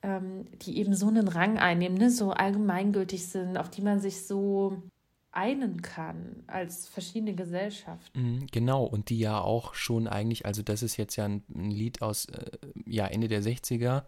ähm, 0.05 0.45
die 0.61 0.77
eben 0.77 0.93
so 0.93 1.07
einen 1.07 1.27
Rang 1.27 1.57
einnehmen, 1.57 1.97
ne, 1.97 2.11
so 2.11 2.31
allgemeingültig 2.31 3.25
sind, 3.25 3.57
auf 3.57 3.69
die 3.69 3.81
man 3.81 3.99
sich 3.99 4.25
so 4.25 4.83
einen 5.31 5.81
kann 5.81 6.43
als 6.47 6.87
verschiedene 6.87 7.33
Gesellschaften. 7.33 8.21
Mhm, 8.21 8.47
genau, 8.51 8.85
und 8.85 9.09
die 9.09 9.17
ja 9.17 9.41
auch 9.41 9.73
schon 9.73 10.07
eigentlich, 10.07 10.45
also 10.45 10.61
das 10.61 10.83
ist 10.83 10.95
jetzt 10.97 11.15
ja 11.15 11.25
ein, 11.25 11.43
ein 11.53 11.71
Lied 11.71 12.01
aus 12.01 12.25
äh, 12.25 12.51
ja, 12.85 13.07
Ende 13.07 13.27
der 13.27 13.41
60er, 13.41 14.03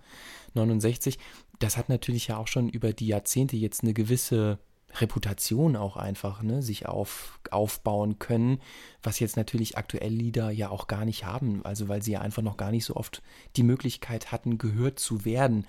69, 0.53 1.17
das 1.59 1.77
hat 1.77 1.89
natürlich 1.89 2.27
ja 2.27 2.37
auch 2.37 2.47
schon 2.47 2.69
über 2.69 2.93
die 2.93 3.07
Jahrzehnte 3.07 3.57
jetzt 3.57 3.83
eine 3.83 3.93
gewisse 3.93 4.59
Reputation 5.01 5.75
auch 5.75 5.97
einfach, 5.97 6.41
ne, 6.41 6.61
sich 6.61 6.87
auf, 6.87 7.39
aufbauen 7.51 8.19
können, 8.19 8.59
was 9.03 9.19
jetzt 9.19 9.37
natürlich 9.37 9.77
aktuell 9.77 10.11
Lieder 10.11 10.51
ja 10.51 10.69
auch 10.69 10.87
gar 10.87 11.05
nicht 11.05 11.25
haben, 11.25 11.65
also 11.65 11.87
weil 11.87 12.01
sie 12.01 12.13
ja 12.13 12.21
einfach 12.21 12.43
noch 12.43 12.57
gar 12.57 12.71
nicht 12.71 12.85
so 12.85 12.95
oft 12.95 13.21
die 13.55 13.63
Möglichkeit 13.63 14.31
hatten, 14.31 14.57
gehört 14.57 14.99
zu 14.99 15.25
werden. 15.25 15.65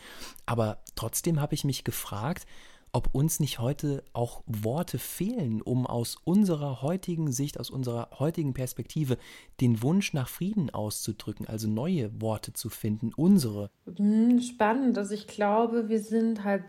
Aber 0.47 0.79
trotzdem 0.95 1.41
habe 1.41 1.55
ich 1.55 1.65
mich 1.65 1.85
gefragt, 1.85 2.47
ob 2.93 3.15
uns 3.15 3.41
nicht 3.41 3.59
heute 3.59 4.03
auch 4.13 4.43
Worte 4.47 4.99
fehlen, 4.99 5.61
um 5.63 5.87
aus 5.87 6.17
unserer 6.25 6.83
heutigen 6.83 7.33
Sicht, 7.33 7.61
aus 7.61 7.71
unserer 7.71 8.09
heutigen 8.19 8.55
Perspektive 8.55 9.19
den 9.61 9.83
Wunsch 9.83 10.15
nach 10.15 10.29
Frieden 10.29 10.71
auszudrücken, 10.71 11.47
also 11.47 11.69
neue 11.69 12.21
Worte 12.21 12.53
zu 12.53 12.71
finden, 12.71 13.13
unsere. 13.15 13.71
Hm, 13.97 14.41
spannend, 14.41 14.97
also 14.99 15.15
ich 15.15 15.27
glaube, 15.27 15.89
wir 15.89 16.01
sind 16.01 16.45
halt 16.45 16.65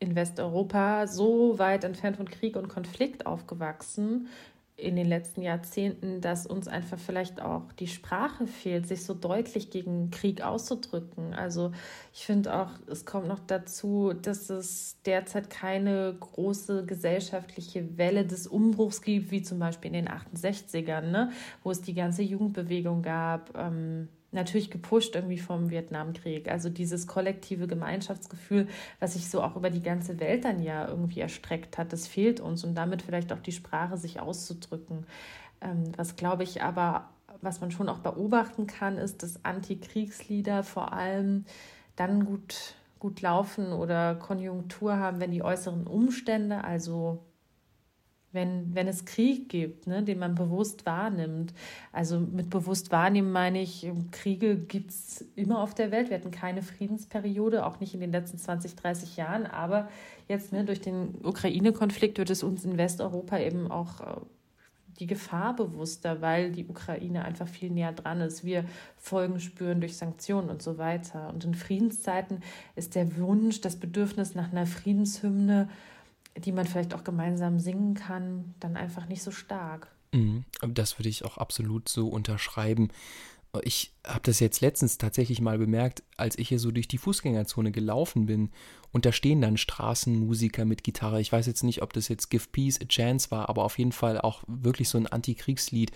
in 0.00 0.14
Westeuropa 0.14 1.06
so 1.06 1.58
weit 1.58 1.84
entfernt 1.84 2.16
von 2.16 2.28
Krieg 2.28 2.56
und 2.56 2.68
Konflikt 2.68 3.26
aufgewachsen, 3.26 4.28
in 4.78 4.94
den 4.94 5.08
letzten 5.08 5.42
Jahrzehnten, 5.42 6.20
dass 6.20 6.46
uns 6.46 6.68
einfach 6.68 7.00
vielleicht 7.00 7.42
auch 7.42 7.72
die 7.72 7.88
Sprache 7.88 8.46
fehlt, 8.46 8.86
sich 8.86 9.04
so 9.04 9.12
deutlich 9.12 9.70
gegen 9.70 10.12
Krieg 10.12 10.40
auszudrücken. 10.40 11.34
Also 11.34 11.72
ich 12.14 12.24
finde 12.24 12.54
auch, 12.54 12.70
es 12.86 13.04
kommt 13.04 13.26
noch 13.26 13.40
dazu, 13.40 14.12
dass 14.12 14.50
es 14.50 14.96
derzeit 15.04 15.50
keine 15.50 16.14
große 16.20 16.86
gesellschaftliche 16.86 17.98
Welle 17.98 18.24
des 18.24 18.46
Umbruchs 18.46 19.02
gibt, 19.02 19.32
wie 19.32 19.42
zum 19.42 19.58
Beispiel 19.58 19.92
in 19.92 20.04
den 20.04 20.08
68ern, 20.08 21.10
ne? 21.10 21.32
wo 21.64 21.72
es 21.72 21.80
die 21.80 21.94
ganze 21.94 22.22
Jugendbewegung 22.22 23.02
gab. 23.02 23.58
Ähm, 23.58 24.08
natürlich 24.30 24.70
gepusht 24.70 25.14
irgendwie 25.14 25.38
vom 25.38 25.70
Vietnamkrieg. 25.70 26.48
Also 26.50 26.68
dieses 26.68 27.06
kollektive 27.06 27.66
Gemeinschaftsgefühl, 27.66 28.68
was 29.00 29.14
sich 29.14 29.30
so 29.30 29.42
auch 29.42 29.56
über 29.56 29.70
die 29.70 29.82
ganze 29.82 30.20
Welt 30.20 30.44
dann 30.44 30.62
ja 30.62 30.86
irgendwie 30.86 31.20
erstreckt 31.20 31.78
hat, 31.78 31.92
das 31.92 32.06
fehlt 32.06 32.40
uns 32.40 32.64
und 32.64 32.74
damit 32.74 33.02
vielleicht 33.02 33.32
auch 33.32 33.40
die 33.40 33.52
Sprache 33.52 33.96
sich 33.96 34.20
auszudrücken. 34.20 35.06
Ähm, 35.60 35.92
was 35.96 36.16
glaube 36.16 36.42
ich 36.42 36.62
aber, 36.62 37.08
was 37.40 37.60
man 37.60 37.70
schon 37.70 37.88
auch 37.88 38.00
beobachten 38.00 38.66
kann, 38.66 38.98
ist, 38.98 39.22
dass 39.22 39.44
Antikriegslieder 39.44 40.62
vor 40.62 40.92
allem 40.92 41.44
dann 41.96 42.24
gut 42.24 42.74
gut 42.98 43.20
laufen 43.20 43.72
oder 43.72 44.14
Konjunktur 44.16 44.96
haben, 44.96 45.20
wenn 45.20 45.30
die 45.30 45.42
äußeren 45.42 45.86
Umstände, 45.86 46.64
also 46.64 47.20
wenn, 48.32 48.74
wenn 48.74 48.88
es 48.88 49.04
Krieg 49.04 49.48
gibt, 49.48 49.86
ne, 49.86 50.02
den 50.02 50.18
man 50.18 50.34
bewusst 50.34 50.84
wahrnimmt. 50.84 51.54
Also 51.92 52.20
mit 52.20 52.50
bewusst 52.50 52.92
wahrnehmen 52.92 53.32
meine 53.32 53.62
ich, 53.62 53.90
Kriege 54.10 54.56
gibt 54.56 54.90
es 54.90 55.24
immer 55.34 55.62
auf 55.62 55.74
der 55.74 55.90
Welt. 55.90 56.10
Wir 56.10 56.18
hatten 56.18 56.30
keine 56.30 56.62
Friedensperiode, 56.62 57.64
auch 57.64 57.80
nicht 57.80 57.94
in 57.94 58.00
den 58.00 58.12
letzten 58.12 58.38
20, 58.38 58.76
30 58.76 59.16
Jahren. 59.16 59.46
Aber 59.46 59.88
jetzt 60.28 60.52
ne, 60.52 60.64
durch 60.64 60.80
den 60.80 61.14
Ukraine-Konflikt 61.22 62.18
wird 62.18 62.30
es 62.30 62.42
uns 62.42 62.64
in 62.64 62.76
Westeuropa 62.76 63.38
eben 63.38 63.70
auch 63.70 64.00
äh, 64.00 64.20
die 64.98 65.06
Gefahr 65.06 65.54
bewusster, 65.54 66.20
weil 66.20 66.50
die 66.52 66.66
Ukraine 66.66 67.24
einfach 67.24 67.48
viel 67.48 67.70
näher 67.70 67.92
dran 67.92 68.20
ist. 68.20 68.44
Wir 68.44 68.64
Folgen 68.96 69.40
spüren 69.40 69.80
durch 69.80 69.96
Sanktionen 69.96 70.50
und 70.50 70.60
so 70.60 70.76
weiter. 70.76 71.28
Und 71.32 71.44
in 71.44 71.54
Friedenszeiten 71.54 72.42
ist 72.76 72.94
der 72.94 73.16
Wunsch, 73.16 73.60
das 73.60 73.76
Bedürfnis 73.76 74.34
nach 74.34 74.50
einer 74.50 74.66
Friedenshymne, 74.66 75.68
die 76.40 76.52
man 76.52 76.66
vielleicht 76.66 76.94
auch 76.94 77.04
gemeinsam 77.04 77.58
singen 77.58 77.94
kann, 77.94 78.54
dann 78.60 78.76
einfach 78.76 79.06
nicht 79.06 79.22
so 79.22 79.30
stark. 79.30 79.88
Mhm. 80.12 80.44
Das 80.60 80.98
würde 80.98 81.08
ich 81.08 81.24
auch 81.24 81.38
absolut 81.38 81.88
so 81.88 82.08
unterschreiben. 82.08 82.88
Ich 83.62 83.94
habe 84.06 84.20
das 84.24 84.40
jetzt 84.40 84.60
letztens 84.60 84.98
tatsächlich 84.98 85.40
mal 85.40 85.58
bemerkt, 85.58 86.02
als 86.16 86.38
ich 86.38 86.48
hier 86.48 86.58
so 86.58 86.70
durch 86.70 86.86
die 86.86 86.98
Fußgängerzone 86.98 87.72
gelaufen 87.72 88.26
bin 88.26 88.50
und 88.90 89.06
da 89.06 89.12
stehen 89.12 89.40
dann 89.40 89.56
Straßenmusiker 89.56 90.64
mit 90.64 90.82
Gitarre. 90.84 91.20
Ich 91.20 91.32
weiß 91.32 91.46
jetzt 91.46 91.62
nicht, 91.62 91.82
ob 91.82 91.92
das 91.92 92.08
jetzt 92.08 92.30
Give 92.30 92.46
Peace 92.50 92.80
a 92.80 92.86
Chance 92.86 93.30
war, 93.30 93.48
aber 93.48 93.64
auf 93.64 93.78
jeden 93.78 93.92
Fall 93.92 94.20
auch 94.20 94.42
wirklich 94.46 94.88
so 94.88 94.98
ein 94.98 95.06
Antikriegslied. 95.06 95.92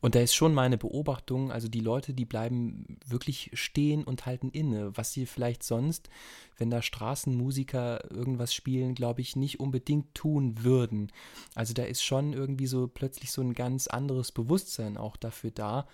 Und 0.00 0.14
da 0.14 0.20
ist 0.20 0.34
schon 0.34 0.54
meine 0.54 0.78
Beobachtung, 0.78 1.52
also 1.52 1.68
die 1.68 1.80
Leute, 1.80 2.14
die 2.14 2.24
bleiben 2.24 2.98
wirklich 3.06 3.50
stehen 3.54 4.02
und 4.02 4.26
halten 4.26 4.50
inne, 4.50 4.96
was 4.96 5.12
sie 5.12 5.26
vielleicht 5.26 5.62
sonst, 5.62 6.08
wenn 6.56 6.70
da 6.70 6.82
Straßenmusiker 6.82 8.10
irgendwas 8.10 8.54
spielen, 8.54 8.94
glaube 8.94 9.20
ich, 9.20 9.36
nicht 9.36 9.60
unbedingt 9.60 10.14
tun 10.14 10.64
würden. 10.64 11.12
Also 11.54 11.74
da 11.74 11.84
ist 11.84 12.02
schon 12.02 12.32
irgendwie 12.32 12.66
so 12.66 12.88
plötzlich 12.88 13.30
so 13.30 13.42
ein 13.42 13.54
ganz 13.54 13.86
anderes 13.86 14.32
Bewusstsein 14.32 14.96
auch 14.96 15.16
dafür 15.16 15.52
da 15.52 15.86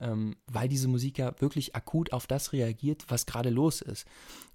ähm, 0.00 0.36
weil 0.46 0.68
diese 0.68 0.88
Musik 0.88 1.18
ja 1.18 1.34
wirklich 1.40 1.74
akut 1.74 2.12
auf 2.12 2.26
das 2.26 2.52
reagiert, 2.52 3.04
was 3.08 3.26
gerade 3.26 3.50
los 3.50 3.80
ist. 3.80 4.06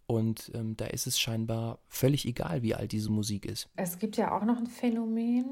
Und 0.06 0.51
ähm, 0.53 0.75
da 0.75 0.86
ist 0.86 1.08
es 1.08 1.19
scheinbar 1.19 1.79
völlig 1.88 2.25
egal, 2.25 2.62
wie 2.62 2.75
alt 2.75 2.91
diese 2.91 3.12
Musik 3.12 3.45
ist. 3.45 3.69
Es 3.75 3.99
gibt 3.99 4.17
ja 4.17 4.38
auch 4.38 4.43
noch 4.43 4.58
ein 4.58 4.67
Phänomen, 4.67 5.45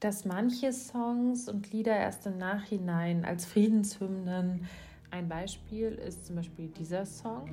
dass 0.00 0.24
manche 0.24 0.72
Songs 0.72 1.48
und 1.48 1.70
Lieder 1.72 1.94
erst 1.94 2.26
im 2.26 2.38
Nachhinein 2.38 3.24
als 3.24 3.44
Friedenshymnen 3.44 4.66
ein 5.10 5.28
Beispiel 5.28 5.88
ist 6.06 6.26
zum 6.26 6.36
Beispiel 6.36 6.68
dieser 6.68 7.04
Song. 7.04 7.50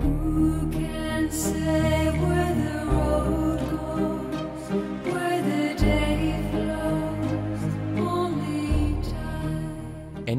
Who 0.00 0.68
can 0.70 1.30
say 1.30 2.10
where 2.20 2.54
the 2.54 2.90
road 2.90 3.59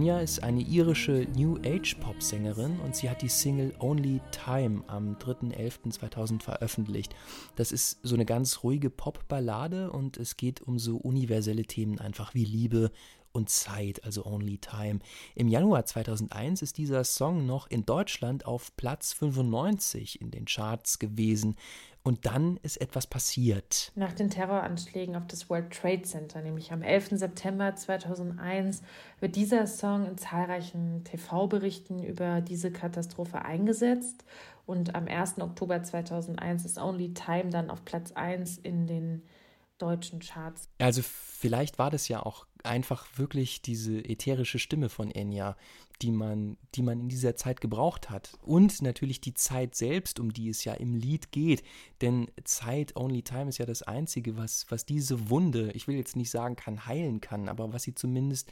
Enya 0.01 0.19
ist 0.19 0.41
eine 0.41 0.61
irische 0.61 1.27
New 1.37 1.59
Age 1.63 1.93
Pop-Sängerin 1.99 2.79
und 2.79 2.95
sie 2.95 3.07
hat 3.07 3.21
die 3.21 3.29
Single 3.29 3.71
Only 3.77 4.19
Time 4.31 4.83
am 4.87 5.15
3.11.2000 5.17 6.41
veröffentlicht. 6.41 7.13
Das 7.55 7.71
ist 7.71 7.99
so 8.01 8.15
eine 8.15 8.25
ganz 8.25 8.63
ruhige 8.63 8.89
Pop-Ballade 8.89 9.91
und 9.91 10.17
es 10.17 10.37
geht 10.37 10.59
um 10.63 10.79
so 10.79 10.97
universelle 10.97 11.65
Themen 11.65 11.99
einfach 11.99 12.33
wie 12.33 12.45
Liebe, 12.45 12.89
und 13.33 13.49
Zeit, 13.49 14.03
also 14.03 14.25
Only 14.25 14.57
Time. 14.57 14.99
Im 15.35 15.47
Januar 15.47 15.85
2001 15.85 16.61
ist 16.61 16.77
dieser 16.77 17.03
Song 17.03 17.45
noch 17.45 17.67
in 17.69 17.85
Deutschland 17.85 18.45
auf 18.45 18.75
Platz 18.75 19.13
95 19.13 20.21
in 20.21 20.31
den 20.31 20.45
Charts 20.45 20.99
gewesen. 20.99 21.55
Und 22.03 22.25
dann 22.25 22.57
ist 22.63 22.81
etwas 22.81 23.05
passiert. 23.05 23.91
Nach 23.93 24.13
den 24.13 24.31
Terroranschlägen 24.31 25.15
auf 25.15 25.27
das 25.27 25.51
World 25.51 25.71
Trade 25.71 26.01
Center, 26.01 26.41
nämlich 26.41 26.71
am 26.71 26.81
11. 26.81 27.09
September 27.11 27.75
2001, 27.75 28.81
wird 29.19 29.35
dieser 29.35 29.67
Song 29.67 30.07
in 30.07 30.17
zahlreichen 30.17 31.03
TV-Berichten 31.03 32.03
über 32.03 32.41
diese 32.41 32.71
Katastrophe 32.71 33.45
eingesetzt. 33.45 34.25
Und 34.65 34.95
am 34.95 35.07
1. 35.07 35.39
Oktober 35.41 35.83
2001 35.83 36.65
ist 36.65 36.79
Only 36.79 37.13
Time 37.13 37.51
dann 37.51 37.69
auf 37.69 37.85
Platz 37.85 38.13
1 38.13 38.57
in 38.57 38.87
den 38.87 39.21
deutschen 39.81 40.19
Charts. 40.19 40.69
Also 40.79 41.01
vielleicht 41.03 41.79
war 41.79 41.89
das 41.89 42.07
ja 42.07 42.21
auch 42.23 42.45
einfach 42.63 43.07
wirklich 43.15 43.61
diese 43.61 43.97
ätherische 43.97 44.59
Stimme 44.59 44.89
von 44.89 45.11
Enya, 45.11 45.55
die 46.01 46.11
man, 46.11 46.57
die 46.75 46.81
man 46.81 46.99
in 46.99 47.09
dieser 47.09 47.35
Zeit 47.35 47.61
gebraucht 47.61 48.09
hat. 48.09 48.37
Und 48.41 48.81
natürlich 48.81 49.21
die 49.21 49.33
Zeit 49.33 49.75
selbst, 49.75 50.19
um 50.19 50.33
die 50.33 50.49
es 50.49 50.63
ja 50.63 50.73
im 50.73 50.95
Lied 50.95 51.31
geht. 51.31 51.63
Denn 52.01 52.29
Zeit, 52.43 52.95
Only 52.95 53.21
Time 53.23 53.49
ist 53.49 53.57
ja 53.57 53.65
das 53.65 53.83
Einzige, 53.83 54.37
was, 54.37 54.65
was 54.69 54.85
diese 54.85 55.29
Wunde, 55.29 55.71
ich 55.73 55.87
will 55.87 55.95
jetzt 55.95 56.15
nicht 56.15 56.29
sagen 56.29 56.55
kann, 56.55 56.85
heilen 56.85 57.21
kann, 57.21 57.49
aber 57.49 57.73
was 57.73 57.83
sie 57.83 57.95
zumindest 57.95 58.51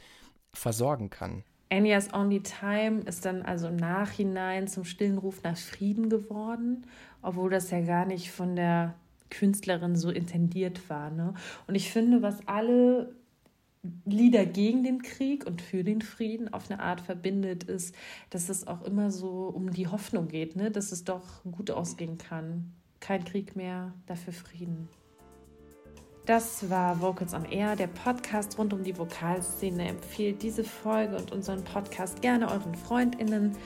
versorgen 0.52 1.10
kann. 1.10 1.44
Enyas 1.68 2.12
Only 2.12 2.42
Time 2.42 3.02
ist 3.02 3.24
dann 3.24 3.42
also 3.42 3.68
im 3.68 3.76
Nachhinein 3.76 4.66
zum 4.66 4.84
stillen 4.84 5.18
Ruf 5.18 5.42
nach 5.44 5.56
Frieden 5.56 6.10
geworden, 6.10 6.84
obwohl 7.22 7.50
das 7.50 7.70
ja 7.70 7.80
gar 7.80 8.06
nicht 8.06 8.32
von 8.32 8.56
der 8.56 8.94
Künstlerin 9.30 9.96
so 9.96 10.10
intendiert 10.10 10.90
war. 10.90 11.10
Ne? 11.10 11.34
Und 11.66 11.74
ich 11.74 11.90
finde, 11.90 12.22
was 12.22 12.46
alle 12.46 13.14
Lieder 14.04 14.44
gegen 14.44 14.84
den 14.84 15.00
Krieg 15.00 15.46
und 15.46 15.62
für 15.62 15.84
den 15.84 16.02
Frieden 16.02 16.52
auf 16.52 16.70
eine 16.70 16.80
Art 16.80 17.00
verbindet, 17.00 17.64
ist, 17.64 17.94
dass 18.28 18.50
es 18.50 18.66
auch 18.66 18.82
immer 18.82 19.10
so 19.10 19.46
um 19.48 19.70
die 19.70 19.88
Hoffnung 19.88 20.28
geht, 20.28 20.54
ne? 20.54 20.70
dass 20.70 20.92
es 20.92 21.04
doch 21.04 21.42
gut 21.50 21.70
ausgehen 21.70 22.18
kann. 22.18 22.74
Kein 23.00 23.24
Krieg 23.24 23.56
mehr, 23.56 23.94
dafür 24.06 24.34
Frieden. 24.34 24.88
Das 26.26 26.68
war 26.68 27.00
Vocals 27.00 27.32
on 27.32 27.46
Air, 27.46 27.74
der 27.74 27.86
Podcast 27.86 28.58
rund 28.58 28.74
um 28.74 28.84
die 28.84 28.96
Vokalszene. 28.96 29.88
Empfehlt 29.88 30.42
diese 30.42 30.62
Folge 30.62 31.16
und 31.16 31.32
unseren 31.32 31.64
Podcast 31.64 32.20
gerne 32.20 32.50
euren 32.50 32.74
FreundInnen 32.74 33.56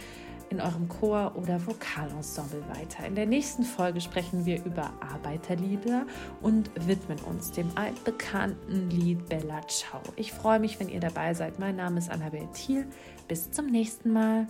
in 0.54 0.60
eurem 0.60 0.88
Chor 0.88 1.32
oder 1.36 1.66
Vokalensemble 1.66 2.62
weiter. 2.68 3.06
In 3.06 3.14
der 3.14 3.26
nächsten 3.26 3.64
Folge 3.64 4.00
sprechen 4.00 4.46
wir 4.46 4.64
über 4.64 4.92
Arbeiterlieder 5.00 6.06
und 6.42 6.70
widmen 6.86 7.18
uns 7.20 7.50
dem 7.50 7.70
altbekannten 7.76 8.88
Lied 8.90 9.28
Bella 9.28 9.66
Ciao. 9.66 10.00
Ich 10.16 10.32
freue 10.32 10.60
mich, 10.60 10.78
wenn 10.78 10.88
ihr 10.88 11.00
dabei 11.00 11.34
seid. 11.34 11.58
Mein 11.58 11.76
Name 11.76 11.98
ist 11.98 12.10
Annabel 12.10 12.46
Thiel. 12.54 12.86
Bis 13.26 13.50
zum 13.50 13.66
nächsten 13.66 14.12
Mal. 14.12 14.46